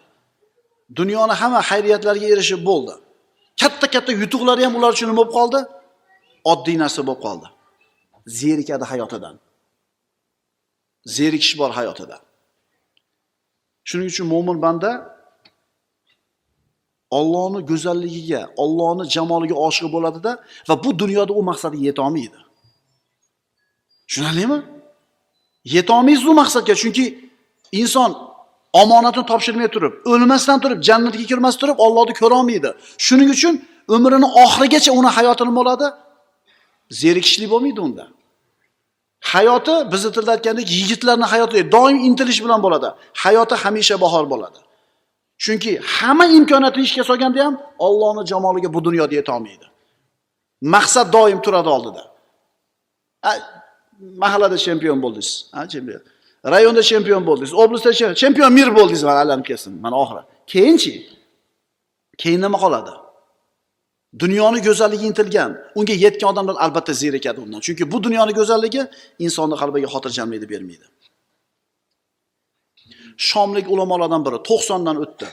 Dunyoni 0.96 1.34
hamma 1.42 1.62
xayriyatlariga 1.70 2.28
erishib 2.34 2.62
bo'ldi. 2.70 2.94
Katta-katta 3.62 4.12
yutuqlari 4.22 4.62
ham 4.66 4.76
ular 4.80 4.92
uchun 4.96 5.08
nima 5.10 5.18
bo'lib 5.22 5.34
qoldi? 5.38 5.60
Oddiy 6.52 6.78
narsa 6.84 7.02
bo'lib 7.08 7.22
qoldi. 7.26 7.48
Zerikadi 8.40 8.86
hayotidan. 8.92 9.36
Zerikish 11.16 11.54
bor 11.60 11.72
hayotida. 11.80 12.18
Shuning 13.90 14.10
uchun 14.14 14.28
mo'min 14.34 14.58
banda 14.66 14.92
Allohning 17.12 17.64
go'zalligiga, 17.72 18.42
Allohning 18.64 19.10
jamoliga 19.16 19.56
oshiq 19.68 19.88
bo'ladida 19.96 20.32
va 20.70 20.76
bu 20.84 20.90
dunyoda 21.02 21.34
u 21.40 21.42
maqsadiga 21.50 21.84
yeta 21.90 22.02
olmaydi. 22.08 22.40
Tushunarlimi? 24.08 24.60
Yeta 25.76 25.92
olmaysiz 25.98 26.26
u 26.26 26.34
maqsadga, 26.42 26.74
chunki 26.82 27.06
inson 27.82 28.29
omonatni 28.82 29.24
topshirmay 29.32 29.70
turib, 29.76 29.94
o'lmasdan 30.12 30.58
turib, 30.64 30.80
jannatga 30.88 31.26
kirmas 31.32 31.56
turib 31.62 31.78
Allohni 31.86 32.14
ko'ra 32.22 32.36
olmaydi. 32.42 32.70
Shuning 33.06 33.30
uchun 33.36 33.54
umrini 33.96 34.28
oxirigacha 34.44 34.92
uni 35.00 35.10
hayoti 35.18 35.44
nima 35.46 35.58
bo'ladi? 35.62 35.88
zerikishlik 36.92 37.50
bo'lmaydi 37.50 37.82
unda. 37.82 38.08
Hayoti 39.22 39.92
bizni 39.92 40.12
tilda 40.12 40.32
aytgandek 40.32 40.72
yigitlarning 40.72 41.30
hayoti 41.34 41.72
doim 41.72 41.98
intilish 42.08 42.44
bilan 42.44 42.60
bo'ladi. 42.66 42.90
Hayoti 43.14 43.56
hamisha 43.64 44.02
bahor 44.02 44.26
bo'ladi. 44.34 44.60
Chunki 45.44 45.72
hamma 45.96 46.26
imkoniyatni 46.38 46.82
ishga 46.88 47.04
solganda 47.10 47.46
ham 47.46 47.56
Allohning 47.88 48.26
jamoliga 48.32 48.74
bu 48.74 48.80
dunyoda 48.88 49.16
yetolmaydi. 49.20 49.66
Maqsad 50.62 51.08
doim 51.14 51.40
turadi 51.46 51.70
oldida. 51.70 52.04
Mahallada 54.24 54.58
chempion 54.66 55.02
bo'ldingiz. 55.04 55.30
Ha, 55.56 55.68
chempion. 55.74 56.02
Rayonda 56.46 56.82
chempion 56.82 57.24
bo'ldingiz 57.30 57.54
oblastda 57.54 57.92
chempion 58.22 58.52
mir 58.60 58.70
bo'ldingiz. 58.78 59.04
Mana 59.10 59.20
aylanib 59.24 59.46
kelsin 59.50 59.72
mana 59.86 59.96
oxiri. 60.04 60.22
Keyinchi 60.54 60.94
keyin 62.22 62.42
nima 62.46 62.58
qoladi? 62.64 62.94
Dunyoni 64.24 64.60
go'zalligiga 64.68 65.08
intilgan 65.12 65.52
unga 65.80 65.96
yetgan 66.06 66.30
odamlar 66.34 66.56
albatta 66.66 66.94
zerikadi 67.04 67.40
undan. 67.46 67.60
Chunki 67.66 67.84
bu 67.92 67.98
dunyoni 68.06 68.34
go'zalligi 68.40 68.82
insonni 69.26 69.56
qalbiga 69.62 69.88
xotirjamlikni 69.94 70.48
bermaydi. 70.54 70.88
Shomlik 73.30 73.66
ulamolardan 73.74 74.22
biri 74.28 74.40
to'qsondan 74.50 74.98
o'tdi. 75.04 75.28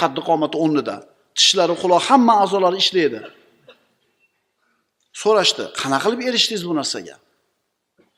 Qaddi 0.00 0.20
qomati 0.28 0.56
o'rnida. 0.64 0.96
Tishlari 1.38 1.74
quloq 1.82 2.02
hamma 2.08 2.34
a'zolari 2.42 2.76
ishlaydi. 2.84 3.20
So'rashdi 5.22 5.64
qanaqa 5.80 6.04
qilib 6.04 6.20
erishdingiz 6.28 6.64
bu 6.70 6.74
narsaga? 6.80 7.14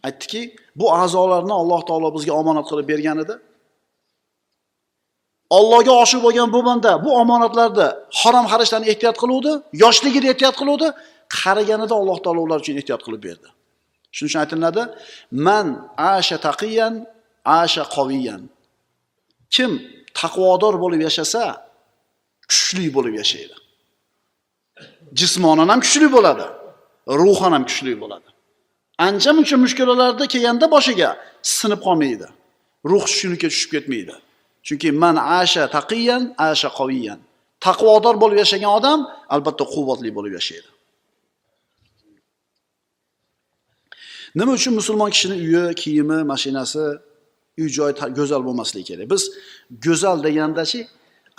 Aytdiki 0.07 0.43
bu 0.81 0.87
a'zolarni 1.03 1.55
alloh 1.63 1.81
taolo 1.89 2.09
bizga 2.17 2.33
omonat 2.41 2.67
qilib 2.71 2.87
bergan 2.93 3.19
edi 3.25 3.35
Allohga 5.59 5.93
oshiq 6.03 6.21
bo'lgan 6.27 6.49
bu 6.57 6.61
banda 6.69 6.93
bu 7.05 7.11
omonatlarni 7.23 7.87
harom 8.21 8.47
xarajlarni 8.53 8.87
ehtiyot 8.93 9.17
qiluvdi, 9.23 9.53
yoshligida 9.83 10.27
ehtiyot 10.33 10.57
qiluvdi, 10.61 10.89
qariganida 11.41 11.95
Alloh 12.01 12.19
taolo 12.25 12.41
ular 12.47 12.59
uchun 12.63 12.77
ehtiyot 12.81 13.03
qilib 13.07 13.23
berdi. 13.29 13.49
Shuning 14.15 14.31
uchun 14.31 14.41
aytiladi: 14.45 14.83
"Man 15.47 15.67
asha 16.15 16.37
taqiyan, 16.49 16.95
asha 17.61 17.83
qoviyan 17.97 18.43
Kim 19.55 19.71
taqvodor 20.21 20.75
bo'lib 20.83 21.01
yashasa, 21.09 21.43
kuchli 22.51 22.87
bo'lib 22.97 23.15
yashaydi. 23.23 23.57
Jismonan 25.21 25.69
ham 25.73 25.81
kuchli 25.85 26.09
bo'ladi, 26.17 26.47
ruhan 27.21 27.53
ham 27.57 27.65
kuchli 27.69 27.93
bo'ladi. 28.03 28.30
Ancha 29.07 29.31
muncha 29.37 29.57
mushkulalarni 29.65 30.27
kelganda 30.33 30.67
boshiga 30.75 31.11
sinib 31.57 31.81
qolmaydi. 31.87 32.27
Ruh 32.91 33.05
tushuniga 33.11 33.49
tushib 33.53 33.71
ketmaydi. 33.75 34.15
Chunki 34.67 34.89
man 35.03 35.17
asha 35.41 35.65
taqiyan, 35.77 36.23
asha 36.51 36.69
qoviyan 36.79 37.21
Taqvodor 37.67 38.17
bo'lib 38.23 38.39
yashagan 38.43 38.73
odam 38.79 39.01
albatta 39.35 39.65
quvvatli 39.75 40.11
bo'lib 40.17 40.33
yashaydi. 40.39 40.69
Nima 44.39 44.53
uchun 44.59 44.73
musulmon 44.81 45.11
kishining 45.15 45.41
uyi, 45.49 45.65
kiyimi, 45.83 46.19
mashinasi, 46.33 46.85
uy 47.61 47.69
joyi 47.77 47.93
go'zal 48.19 48.43
bo'lmasligi 48.49 48.87
kerak? 48.91 49.07
Biz 49.13 49.23
go'zal 49.87 50.19
degandachi 50.27 50.81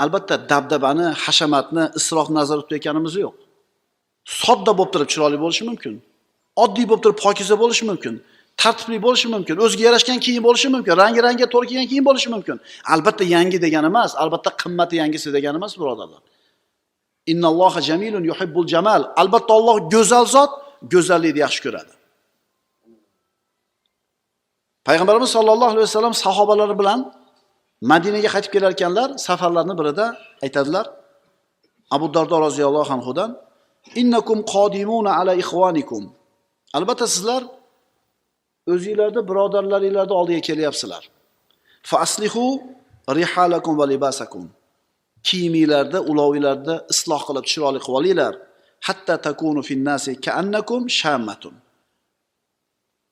albatta 0.03 0.35
dabdabani, 0.51 1.07
hashamatni, 1.23 1.83
isroq 1.99 2.27
nazarda 2.37 2.63
tutayotganimiz 2.65 3.13
yo'q. 3.23 3.35
Sodda 4.41 4.71
bo'lib 4.77 4.91
turib 4.93 5.09
chiroyli 5.13 5.37
bo'lishi 5.43 5.63
mumkin. 5.69 5.93
Oddiy 6.63 6.85
bo'lib 6.89 7.03
turib 7.03 7.17
pokiza 7.25 7.55
bo'lishi 7.61 7.85
mumkin. 7.89 8.13
Tartibli 8.57 8.97
bo'lishi 9.05 9.27
mumkin. 9.33 9.55
O'ziga 9.65 9.83
yarashgan 9.89 10.19
kiyim 10.25 10.43
bo'lishi 10.47 10.69
mumkin. 10.73 10.93
Rangi-rangiga 11.03 11.47
to'g'ri 11.53 11.67
kelgan 11.71 11.87
kiyim 11.91 12.05
bo'lishi 12.09 12.29
mumkin. 12.33 12.57
Albatta 12.93 13.23
yangi 13.35 13.57
degani 13.65 13.87
emas, 13.93 14.11
albatta 14.23 14.49
qimmati 14.61 14.95
yangisi 15.01 15.29
degani 15.35 15.57
emas, 15.61 15.73
birodarlar. 15.79 16.21
Innalloha 17.31 17.79
jamilun 17.89 18.23
yuhibbul 18.31 18.67
jamal. 18.73 19.01
Albatta 19.21 19.51
Alloh 19.59 19.77
go'zal 19.93 20.25
zot, 20.35 20.51
go'zallikni 20.93 21.39
yaxshi 21.45 21.61
ko'radi. 21.65 21.93
Payg'ambarimiz 24.87 25.29
sollallohu 25.37 25.71
alayhi 25.73 25.87
vasallam 25.89 26.13
sahobalari 26.25 26.75
bilan 26.81 26.99
Madinaga 27.91 28.29
qaytib 28.35 28.51
kelar 28.55 28.71
ekanlar, 28.77 29.09
safarlarning 29.27 29.77
birida 29.79 30.05
aytadilar: 30.45 30.85
Abu 31.95 32.07
Dardo 32.15 32.37
roziyallohu 32.45 32.91
anhudan 32.97 33.31
innakum 34.01 34.37
qodimuna 34.53 35.11
ala 35.19 35.33
ikhwanikum. 35.43 36.03
Albatta 36.77 37.07
sizlar 37.07 37.43
o'zingizlarda 38.71 39.21
birodarlaringlarni 39.29 40.13
oldiga 40.19 40.41
kelyapsizlar. 40.49 41.03
faslihu 41.83 42.45
rihalakum 43.09 43.77
va 43.77 43.85
libasakum. 43.93 44.49
Kiyimingizlarda, 45.27 45.99
ulovinglarni 46.11 46.75
isloh 46.93 47.21
qilib 47.27 47.45
chiroyli 47.51 47.79
qilib 47.85 47.97
olinglar. 47.99 48.33
Hatta 48.87 49.13
takunu 49.27 49.61
finnasi 49.69 50.11
ka'annakum 50.25 50.81
shammatun. 50.99 51.55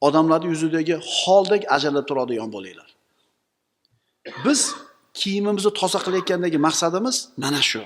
Odamlarning 0.08 0.52
yuzidagi 0.56 0.95
holdek 1.19 1.62
ajralib 1.76 2.06
turadigan 2.10 2.50
bo'linglar. 2.56 2.89
Biz 4.45 4.60
kiyimimizni 5.19 5.72
toza 5.80 6.00
qilayotgandagi 6.06 6.58
maqsadimiz 6.67 7.17
mana 7.43 7.62
shu. 7.69 7.82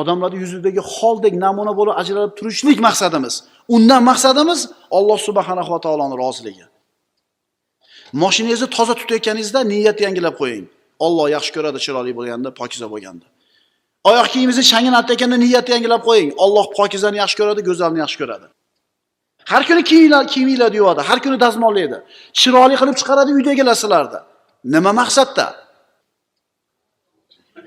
Odamlarni 0.00 0.38
yuzidagi 0.44 0.80
holdek 0.94 1.34
namuna 1.44 1.72
bo'lib 1.78 1.94
ajralib 2.00 2.32
turishlik 2.38 2.78
maqsadimiz. 2.86 3.34
Undan 3.76 4.02
maqsadimiz 4.10 4.60
Alloh 4.98 5.18
subhanahu 5.28 5.70
va 5.74 5.80
taoloning 5.84 6.18
roziligi. 6.24 6.66
moshinangizni 8.12 8.68
toza 8.76 8.94
tutayotganingizda 9.00 9.60
niyat 9.72 9.98
yangilab 10.00 10.34
qo'ying. 10.40 10.66
Alloh 11.06 11.26
yaxshi 11.36 11.50
ko'radi 11.56 11.78
chiroyli 11.84 12.12
bo'lganda, 12.18 12.48
pokiza 12.60 12.86
bo'lganda. 12.92 13.26
Oyoq 14.10 14.26
kiyimingizni 14.32 14.64
shangini 14.72 14.96
artayotganda 15.00 15.36
niyat 15.44 15.66
yangilab 15.72 16.02
qo'ying. 16.08 16.30
Alloh 16.44 16.66
pokizani 16.78 17.18
yaxshi 17.22 17.36
ko'radi, 17.40 17.60
go'zalni 17.68 17.98
yaxshi 18.04 18.18
ko'radi. 18.22 18.46
Har 19.52 19.62
kuni 19.68 19.82
kiyinglar, 19.90 20.24
kiyinglar 20.32 20.72
yuvadi, 20.80 21.00
har 21.08 21.18
kuni 21.24 21.36
dazmollaydi. 21.44 21.98
Chiroyli 22.40 22.76
qilib 22.80 22.96
chiqaradi 23.00 23.30
uydagilar 23.36 23.76
sizlarni. 23.82 24.20
Nima 24.74 24.92
maqsadda? 25.00 25.46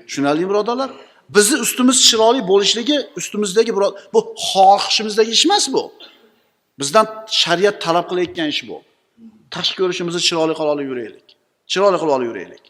Tushunarlimi 0.08 0.48
birodarlar? 0.50 0.90
Bizni 1.28 1.56
ustimiz 1.64 1.96
chiroyli 2.08 2.48
bo'lishligi 2.48 2.96
ustimizdagi 3.16 3.76
biror 3.76 3.92
bu 4.14 4.34
xohishimizdagi 4.50 5.30
ish 5.30 5.46
emas 5.46 5.72
bu. 5.72 5.92
Bizdan 6.78 7.06
shariat 7.42 7.76
talab 7.84 8.06
qilayotgan 8.10 8.48
ish 8.54 8.62
bu. 8.68 8.76
Tashqi 9.54 9.76
ko'rishimizni 9.82 10.20
chiroyli 10.28 10.54
qilib 10.58 10.72
olib 10.74 10.86
yuraylik. 10.90 11.26
Chiroyli 11.72 11.98
qilib 12.00 12.14
olib 12.16 12.28
yuraylik. 12.30 12.64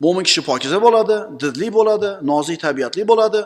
Mo'min 0.00 0.24
kishi 0.28 0.40
pokiza 0.50 0.78
bo'ladi, 0.86 1.16
didli 1.42 1.68
bo'ladi, 1.78 2.08
nozik 2.30 2.58
tabiatli 2.66 3.02
bo'ladi. 3.10 3.40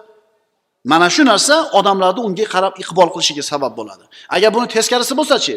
Mana 0.84 1.10
shu 1.14 1.22
narsa 1.32 1.54
odamlarni 1.78 2.20
unga 2.26 2.46
qarab 2.54 2.74
iqbol 2.82 3.08
qilishiga 3.14 3.44
sabab 3.52 3.72
bo'ladi. 3.78 4.04
Agar 4.36 4.50
buni 4.56 4.66
teskarisi 4.76 5.14
bo'lsa-chi, 5.20 5.54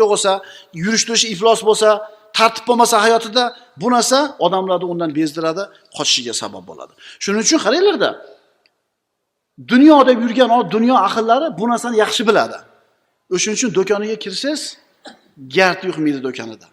yo'q 0.00 0.08
bo'lsa, 0.12 0.32
yurish 0.82 1.04
turishi 1.08 1.26
iflos 1.34 1.60
bo'lsa, 1.68 1.88
tartib 2.36 2.64
bo'lmasa 2.68 2.96
hayotida 3.04 3.44
bu 3.82 3.88
narsa 3.94 4.18
odamlarni 4.46 4.86
undan 4.92 5.10
bezdiradi, 5.18 5.62
qochishiga 5.96 6.34
sabab 6.42 6.64
bo'ladi. 6.70 6.92
Shuning 7.24 7.42
uchun 7.46 7.58
qaranglarda, 7.64 8.10
dunyoda 9.72 10.12
yurgan 10.22 10.50
dunyo 10.74 10.96
ahillari 11.08 11.46
bu 11.58 11.64
narsani 11.70 11.96
yaxshi 12.04 12.22
biladi. 12.30 12.58
o'shaning 13.34 13.56
uchun 13.58 13.70
do'koniga 13.78 14.16
kirsangiz, 14.24 14.62
gard 15.56 15.80
yuqmaydi 15.88 16.20
do'konida. 16.26 16.66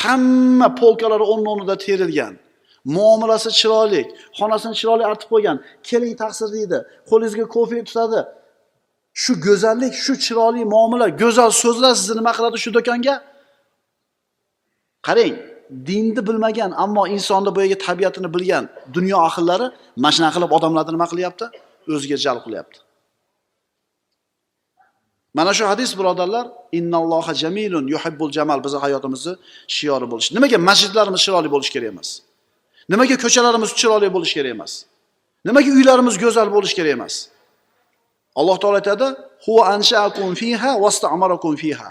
Hamma 0.00 0.68
polkalari 0.80 1.24
o'rni 1.32 1.48
o'rnida 1.52 1.76
terilgan. 1.86 2.34
Muomalasi 2.96 3.50
chiroyli, 3.60 4.02
xonasini 4.38 4.74
chiroyli 4.80 5.04
artib 5.10 5.28
qo'ygan. 5.34 5.56
Keling 5.88 6.14
taqsir 6.22 6.48
deydi, 6.56 6.78
qo'lingizga 7.10 7.46
kofe 7.54 7.78
tutadi. 7.88 8.20
Shu 9.22 9.32
go'zallik, 9.46 9.94
shu 10.04 10.12
chiroyli 10.24 10.62
muomala, 10.74 11.06
go'zal 11.22 11.50
so'zlar 11.62 11.92
sizni 12.00 12.14
nima 12.20 12.32
qiladi 12.38 12.58
shu 12.64 12.70
do'konga? 12.78 13.14
Qarang, 15.06 15.34
dinni 15.88 16.20
bilmagan, 16.28 16.70
ammo 16.84 17.02
insonni 17.14 17.50
boyagi 17.56 17.76
tabiatini 17.86 18.28
bilgan 18.34 18.64
dunyo 18.96 19.18
ahillari 19.28 19.66
mana 20.02 20.12
shunaqa 20.16 20.34
qilib 20.36 20.50
odamlarni 20.58 20.92
nima 20.96 21.06
qilyapti? 21.12 21.44
O'ziga 21.94 22.16
jalb 22.24 22.40
qilyapti. 22.46 22.78
Mana 25.38 25.52
shu 25.58 25.64
hadis 25.72 25.90
birodarlar, 25.98 26.46
innalloha 26.78 27.32
jamilun 27.42 27.84
yuhibbul 27.94 28.30
jamal 28.36 28.58
bizning 28.64 28.82
hayotimizni 28.86 29.32
shiori 29.76 30.06
bo'lishi. 30.12 30.30
Nimaga 30.36 30.58
masjidlarimiz 30.68 31.20
chiroyli 31.26 31.48
bo'lishi 31.54 31.72
kerak 31.74 31.90
emas? 31.94 32.08
Nimaga 32.92 33.16
ko'chalarimiz 33.24 33.70
chiroyli 33.80 34.08
bo'lishi 34.16 34.34
kerak 34.38 34.52
emas? 34.56 34.72
Nimaga 35.48 35.70
uylarimiz 35.78 36.16
go'zal 36.24 36.48
bo'lishi 36.56 36.74
kerak 36.78 36.92
emas? 36.98 37.14
Alloh 38.40 38.56
taolo 38.62 38.76
aytadi: 38.80 39.06
"Huwa 39.46 39.62
ansha'akum 39.74 40.28
fiha 40.40 40.70
fiha." 41.62 41.88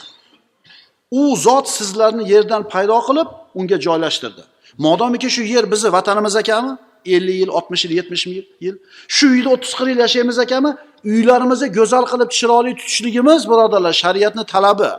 U 1.20 1.36
zot 1.46 1.68
sizlarni 1.78 2.24
yerdan 2.34 2.64
paydo 2.74 2.98
qilib, 3.08 3.30
unga 3.60 3.78
joylashtirdi. 3.86 4.44
Modomiki 4.86 5.30
shu 5.36 5.44
yer 5.54 5.66
bizni 5.72 5.90
vatanimiz 5.98 6.36
ekanmi? 6.36 6.74
50 7.06 7.32
yil, 7.32 7.50
60 7.50 7.86
yil, 7.86 7.92
70 7.92 8.28
yil. 8.28 8.78
Shu 9.08 9.26
uyda 9.28 9.50
30-40 9.50 9.90
yil 9.90 10.00
yashaymiz 10.06 10.40
ekanmi? 10.46 10.72
Uylarimizni 11.06 11.68
go'zal 11.78 12.06
qilib 12.12 12.30
chiroyli 12.38 12.72
tutishligimiz, 12.80 13.42
birodarlar, 13.50 13.94
shariatni 14.04 14.44
talabi. 14.54 14.92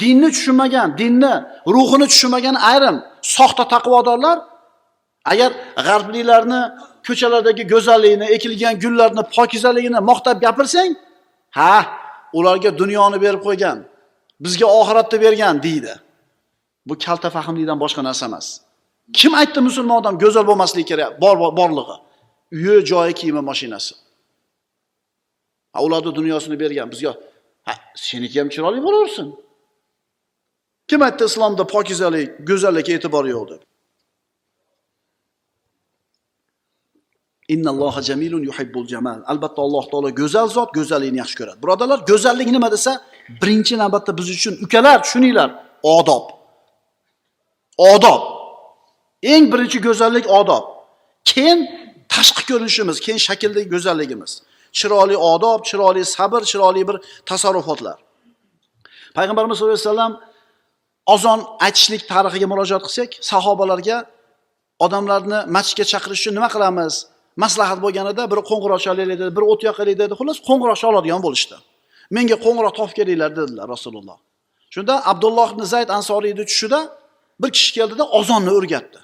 Dinni 0.00 0.28
tushunmagan, 0.34 0.98
dinni, 0.98 1.34
ruhini 1.74 2.06
tushunmagan 2.12 2.56
ayrim 2.70 2.96
soxta 3.36 3.64
taqvodorlar 3.74 4.38
agar 5.32 5.50
g'arbliklarni 5.86 6.60
ko'chalardagi 7.06 7.62
go'zalligini, 7.72 8.26
ekilgan 8.36 8.74
gullarni, 8.84 9.22
pokizaligini 9.36 10.00
maqtab 10.10 10.36
gapirsang, 10.44 10.92
ha, 11.58 11.74
ularga 12.38 12.70
dunyoni 12.80 13.18
berib 13.24 13.42
qo'ygan, 13.48 13.78
bizga 14.44 14.66
oxiratni 14.80 15.18
bergan 15.24 15.62
deydi. 15.66 15.94
Bu 16.88 16.94
kalta 17.04 17.28
fahmlikdan 17.36 17.78
boshqa 17.84 18.02
narsa 18.08 18.24
emas. 18.30 18.46
Kim 19.18 19.32
aytdi 19.40 19.60
musulmon 19.68 19.96
odam 20.02 20.14
go'zal 20.24 20.44
bo'lmasligi 20.50 20.86
kerak, 20.90 21.10
bor 21.22 21.36
borlig'i? 21.60 21.96
Uyi, 22.56 22.76
joyi, 22.90 23.12
kiyimi, 23.20 23.42
mashinasi. 23.50 23.94
avlodi 25.74 26.10
dunyosini 26.18 26.60
bergan 26.60 26.88
bizga, 26.92 27.12
ha, 27.66 27.72
seniki 27.94 28.36
ham 28.40 28.48
chiroyli 28.54 28.80
bo'laversin. 28.86 29.28
Kim 30.88 31.00
aytdi 31.06 31.24
islomda 31.30 31.64
pokizalik, 31.74 32.28
go'zallikka 32.48 32.92
e'tibor 32.96 33.24
yo'q 33.34 33.44
deb? 33.50 33.62
Innalloha 37.54 38.00
jamilun 38.08 38.42
yuhibbul 38.48 38.86
jamal. 38.92 39.18
Albatta 39.32 39.60
Alloh 39.66 39.84
taolo 39.92 40.10
go'zal 40.20 40.48
zot, 40.56 40.70
go'zallikni 40.78 41.18
yaxshi 41.22 41.36
ko'radi. 41.40 41.58
Birodarlar, 41.64 41.98
go'zallik 42.10 42.48
nima 42.56 42.68
desa, 42.74 42.92
birinchi 43.42 43.74
navbatda 43.82 44.12
biz 44.18 44.28
uchun 44.36 44.54
ukalar, 44.64 44.98
tushuninglar, 45.04 45.50
odob. 45.82 46.24
Odob. 47.78 48.20
Eng 49.22 49.44
birinchi 49.52 49.78
go'zallik 49.86 50.26
odob. 50.40 50.64
Keyin 51.30 51.58
tashqi 52.14 52.42
ko'rinishimiz, 52.50 52.96
keyin 53.04 53.20
shakldagi 53.26 53.68
go'zalligimiz. 53.74 54.32
Chiroyli 54.78 55.16
odob, 55.32 55.60
chiroyli 55.68 56.02
sabr, 56.16 56.42
chiroyli 56.50 56.82
bir 56.88 56.96
tasarrufotlar. 57.30 57.98
Payg'ambarimiz 59.16 59.56
sollallohu 59.58 59.78
alayhi 59.78 59.88
vasallam 59.88 60.12
azon 61.14 61.40
aytishlik 61.66 62.02
tarixiga 62.12 62.46
murojaat 62.52 62.82
qilsak, 62.86 63.10
sahobalarga 63.30 63.98
odamlarni 64.84 65.38
masjidga 65.56 65.84
chaqirish 65.92 66.20
uchun 66.22 66.34
nima 66.38 66.48
qilamiz? 66.54 66.94
Maslahat 67.44 67.78
bo'lganida 67.84 68.22
biri 68.32 68.42
qo'ng'iroq 68.50 68.80
chalaylik 68.86 69.18
dedi, 69.22 69.32
biri 69.36 69.46
o't 69.52 69.60
yoqaylik 69.68 69.96
dedi. 70.02 70.12
Xullas 70.20 70.38
qo'ng'iroq 70.48 70.78
chaladigan 70.82 71.20
bo'lishdi. 71.26 71.56
Menga 72.16 72.36
qo'ng'iroq 72.44 72.74
topib 72.78 72.94
kelinglar 72.98 73.30
dedilar 73.38 73.66
Rasululloh. 73.74 74.18
Shunda 74.74 74.94
Abdulloh 75.10 75.48
ibn 75.54 75.62
Zayd 75.72 75.88
ansoriyni 75.98 76.44
tushida 76.50 76.80
bir 77.42 77.50
kishi 77.56 77.70
keldida 77.78 78.04
ozonni 78.18 78.50
o'rgatdi. 78.58 78.98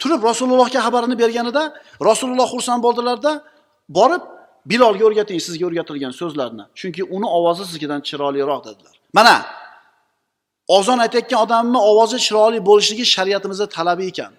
Turib 0.00 0.20
Rasulullohga 0.30 0.80
xabarini 0.86 1.16
berganida 1.22 1.62
Rasululloh 2.08 2.48
xursand 2.54 2.80
bo'ldilarda, 2.86 3.32
borib 3.98 4.22
Bilolga 4.70 5.04
o'rgating 5.08 5.40
sizga 5.46 5.64
o'rgatilgan 5.68 6.12
so'zlarni. 6.20 6.64
Chunki 6.80 7.02
uni 7.16 7.28
ovozi 7.38 7.64
sizgidan 7.70 8.00
chiroyliroq 8.08 8.60
dedilar. 8.68 8.94
Mana 9.18 9.34
ozon 10.76 10.98
aytayotgan 11.04 11.40
odamni 11.44 11.80
ovozi 11.90 12.18
chiroyli 12.26 12.60
bo'lishligi 12.68 13.04
shariatimizda 13.14 13.66
talabi 13.76 14.04
ekan. 14.12 14.32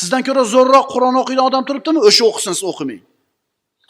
Sizdan 0.00 0.22
ko'ra 0.28 0.42
zo'rroq 0.54 0.86
Qur'on 0.94 1.14
o'qiydigan 1.22 1.46
odam 1.50 1.64
turibdimi? 1.68 2.00
O'sha 2.08 2.24
o'qisin, 2.30 2.52
siz 2.58 2.64
o'qimang. 2.72 3.02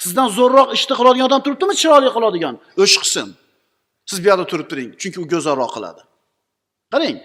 Sizdan 0.02 0.28
zo'rroq 0.38 0.68
ishni 0.76 0.94
qiladigan 0.98 1.26
odam 1.30 1.40
turibdimi? 1.46 1.74
Chiroyli 1.80 2.10
qiladigan, 2.16 2.54
O'sh 2.82 2.96
qilsin. 3.02 3.28
Siz 4.10 4.18
bu 4.22 4.26
yerda 4.30 4.44
turib 4.52 4.66
turing, 4.70 4.90
chunki 5.00 5.18
u 5.22 5.26
go'zalroq 5.32 5.70
qiladi. 5.76 6.02
Qarang, 6.92 7.16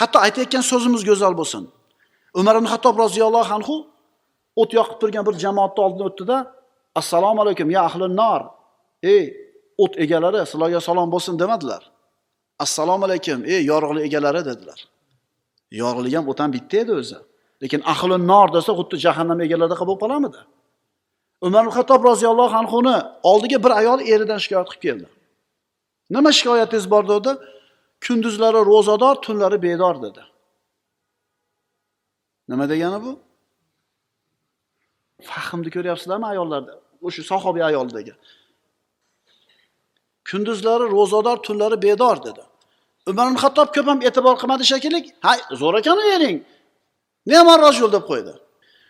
hatto 0.00 0.18
aytayotgan 0.26 0.64
so'zimiz 0.70 1.02
go'zal 1.10 1.34
bo'lsin. 1.40 1.62
Umar 2.40 2.54
ibn 2.58 2.68
Xattob 2.72 2.94
roziyallohu 3.04 3.52
anhu 3.58 3.76
o't 4.60 4.70
yoqib 4.78 4.98
turgan 5.02 5.24
bir 5.28 5.34
jamoatni 5.44 5.80
oldidan 5.86 6.06
o'tdida, 6.10 6.36
"Assalomu 7.00 7.40
alaykum 7.44 7.68
ya 7.76 7.80
ahlun 7.88 8.12
nar." 8.22 8.40
Ey, 9.12 9.24
o't 9.82 9.94
egalari, 10.04 10.40
sizlarga 10.50 10.80
salom 10.88 11.08
bo'lsin 11.14 11.34
demadilar. 11.42 11.82
Assalomu 12.64 13.04
alaykum, 13.08 13.38
ey 13.54 13.60
yorug'lik 13.70 14.02
egalari 14.08 14.42
dedilar. 14.50 14.78
Yorug'lik 15.80 16.12
ham 16.16 16.26
o'tan 16.32 16.48
bitta 16.56 16.76
edi 16.82 16.92
o'zi. 17.00 17.18
Lekin 17.62 17.80
ahlun 17.92 18.22
nar 18.32 18.48
desa 18.56 18.72
xuddi 18.78 18.96
jahannam 19.04 19.38
egalarida 19.46 19.76
bo'lib 19.88 20.00
qolamidi? 20.04 20.40
Umar 21.40 21.64
xattob 21.76 22.04
roziyallohu 22.04 22.56
anhuni 22.56 22.96
oldiga 23.22 23.58
bir 23.64 23.70
ayol 23.80 24.00
eridan 24.00 24.38
shikoyat 24.38 24.68
qilib 24.68 24.82
keldi. 24.82 25.06
Nima 26.10 26.32
shikoyatingiz 26.32 26.90
bor 26.90 27.04
dedi? 27.14 27.30
Kunduzlari 28.06 28.60
ro'zador, 28.70 29.14
tunlari 29.24 29.62
bedor 29.62 30.02
dedi. 30.02 30.22
Nima 32.48 32.68
degani 32.72 32.98
bu? 33.04 33.12
Fahmni 35.22 35.70
ko'ryapsizlarmi 35.76 36.26
ayollarda? 36.32 36.72
O'sha 37.06 37.22
sahobiy 37.22 37.64
ayoldagi. 37.70 38.14
Kunduzlari 40.30 40.86
ro'zador, 40.96 41.36
tunlari 41.46 41.82
bedor 41.82 42.16
dedi. 42.26 42.42
Umar 43.10 43.26
ibn 43.30 43.36
Hattob 43.44 43.68
ko'p 43.74 43.86
ham 43.90 43.98
e'tibor 44.08 44.34
qilmadi 44.40 44.64
shekilli. 44.72 45.00
Ha, 45.26 45.32
zo'r 45.60 45.74
ekan 45.80 45.98
ering. 46.16 46.38
Nima 47.32 47.54
rajul 47.64 47.92
deb 47.96 48.04
qo'ydi. 48.10 48.34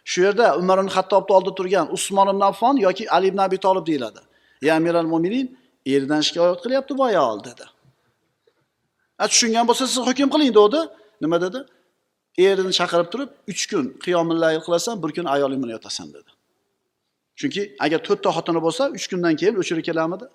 Shu 0.05 0.23
yerda 0.23 0.57
Umar 0.59 0.79
ibn 0.79 0.89
Hattobning 0.89 1.37
oldida 1.37 1.55
turgan 1.55 1.87
Usmon 1.93 2.29
ibn 2.35 2.41
Affon 2.41 2.77
yoki 2.77 3.11
Ali 3.11 3.27
ibn 3.27 3.39
Abi 3.39 3.59
Talib 3.59 3.87
deyiladi. 3.87 4.21
Ya 4.63 4.77
Amiral 4.77 5.09
Mu'minin, 5.15 5.59
eridan 5.87 6.21
shikoyat 6.21 6.63
qilyapti 6.65 6.99
bu 6.99 7.05
ayol 7.05 7.45
dedi. 7.45 7.65
A 9.19 9.27
tushungan 9.29 9.65
bo'lsa 9.69 9.87
siz 9.87 9.99
hukm 10.09 10.29
qiling 10.35 10.53
dedi. 10.61 10.81
Nima 11.21 11.41
dedi? 11.45 11.61
Erini 12.39 12.73
chaqirib 12.79 13.09
turib, 13.13 13.31
3 13.47 13.67
kun 13.71 13.85
qiyomillayl 14.05 14.61
qilasan, 14.67 15.03
bir 15.03 15.11
kun 15.17 15.25
ayoling 15.25 15.61
bilan 15.63 15.73
yotasan 15.79 16.09
dedi. 16.17 16.31
Chunki 17.39 17.63
agar 17.85 18.01
4 18.05 18.23
ta 18.25 18.31
xotini 18.37 18.61
bo'lsa, 18.67 18.83
3 18.89 19.09
kundan 19.11 19.35
keyin 19.41 19.55
o'chirib 19.61 19.85
kelamidi? 19.89 20.27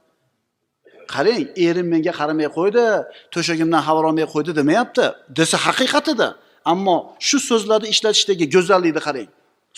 Qarang, 1.14 1.44
erim 1.68 1.88
menga 1.94 2.14
qaramay 2.20 2.48
qo'ydi, 2.58 2.86
to'shagimdan 3.34 3.82
xabar 3.88 4.04
olmay 4.10 4.26
qo'ydi 4.34 4.52
demayapti. 4.60 5.06
Desa 5.38 5.58
haqiqat 5.66 6.08
edi. 6.14 6.28
Ammo 6.72 6.98
shu 7.28 7.38
so'zlarni 7.50 7.88
ishlatishdagi 7.94 8.46
go'zallikni 8.56 9.02
qarang. 9.08 9.30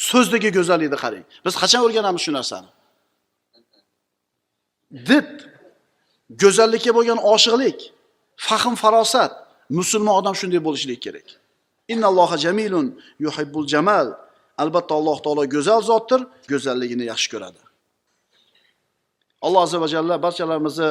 So'zdagi 0.05 0.49
go'zallikni 0.57 0.97
qarang. 1.03 1.25
Biz 1.45 1.53
qachon 1.61 1.81
o'rganamiz 1.85 2.21
shu 2.25 2.31
narsani? 2.37 2.69
Did, 5.09 5.31
go'zallikka 6.41 6.91
bo'lgan 6.97 7.19
oshiqlik, 7.33 7.79
fahm 8.47 8.75
farosat, 8.83 9.33
musulmon 9.79 10.15
odam 10.19 10.35
shunday 10.39 10.61
bo'lishligi 10.67 11.01
kerak. 11.05 11.27
Innalloha 11.93 12.37
jamilun 12.45 12.87
yuhibbul 13.25 13.67
jamal. 13.73 14.07
Albatta 14.63 14.93
Alloh 14.99 15.17
taolo 15.25 15.43
go'zal 15.55 15.81
zotdir, 15.89 16.21
go'zalligini 16.51 17.05
yaxshi 17.11 17.27
ko'radi. 17.33 17.61
Alloh 19.45 19.61
azza 19.65 19.77
va 19.83 19.87
jalla 19.95 20.15
barchalarimizni 20.25 20.89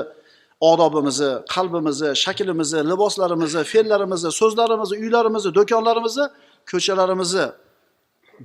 odobimizni, 0.71 1.33
qalbimizni, 1.55 2.11
shaklimizni, 2.25 2.81
liboslarimizni, 2.91 3.63
fe'llarimizni, 3.73 4.31
so'zlarimizni, 4.41 4.97
uylarimizni, 5.05 5.51
do'konlarimizni, 5.59 6.25
ko'chalarimizni 6.71 7.47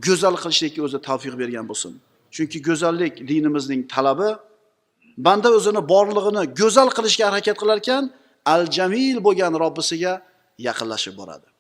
go'zal 0.08 0.36
qilishlikka 0.44 0.82
o'zi 0.88 1.00
tavfiq 1.08 1.36
bergan 1.42 1.66
bo'lsin. 1.72 1.94
Chunki 2.36 2.58
go'zallik 2.68 3.14
dinimizning 3.32 3.82
talabi. 3.94 4.30
Banda 5.28 5.50
o'zini 5.58 5.82
borlig'ini 5.94 6.44
go'zal 6.60 6.90
qilishga 6.98 7.24
harakat 7.30 7.56
qilar 7.62 7.78
ekan, 7.84 8.04
al-jamil 8.56 9.18
bo'lgan 9.28 9.54
Robbisiga 9.64 10.14
yaqinlashib 10.68 11.16
boradi. 11.22 11.51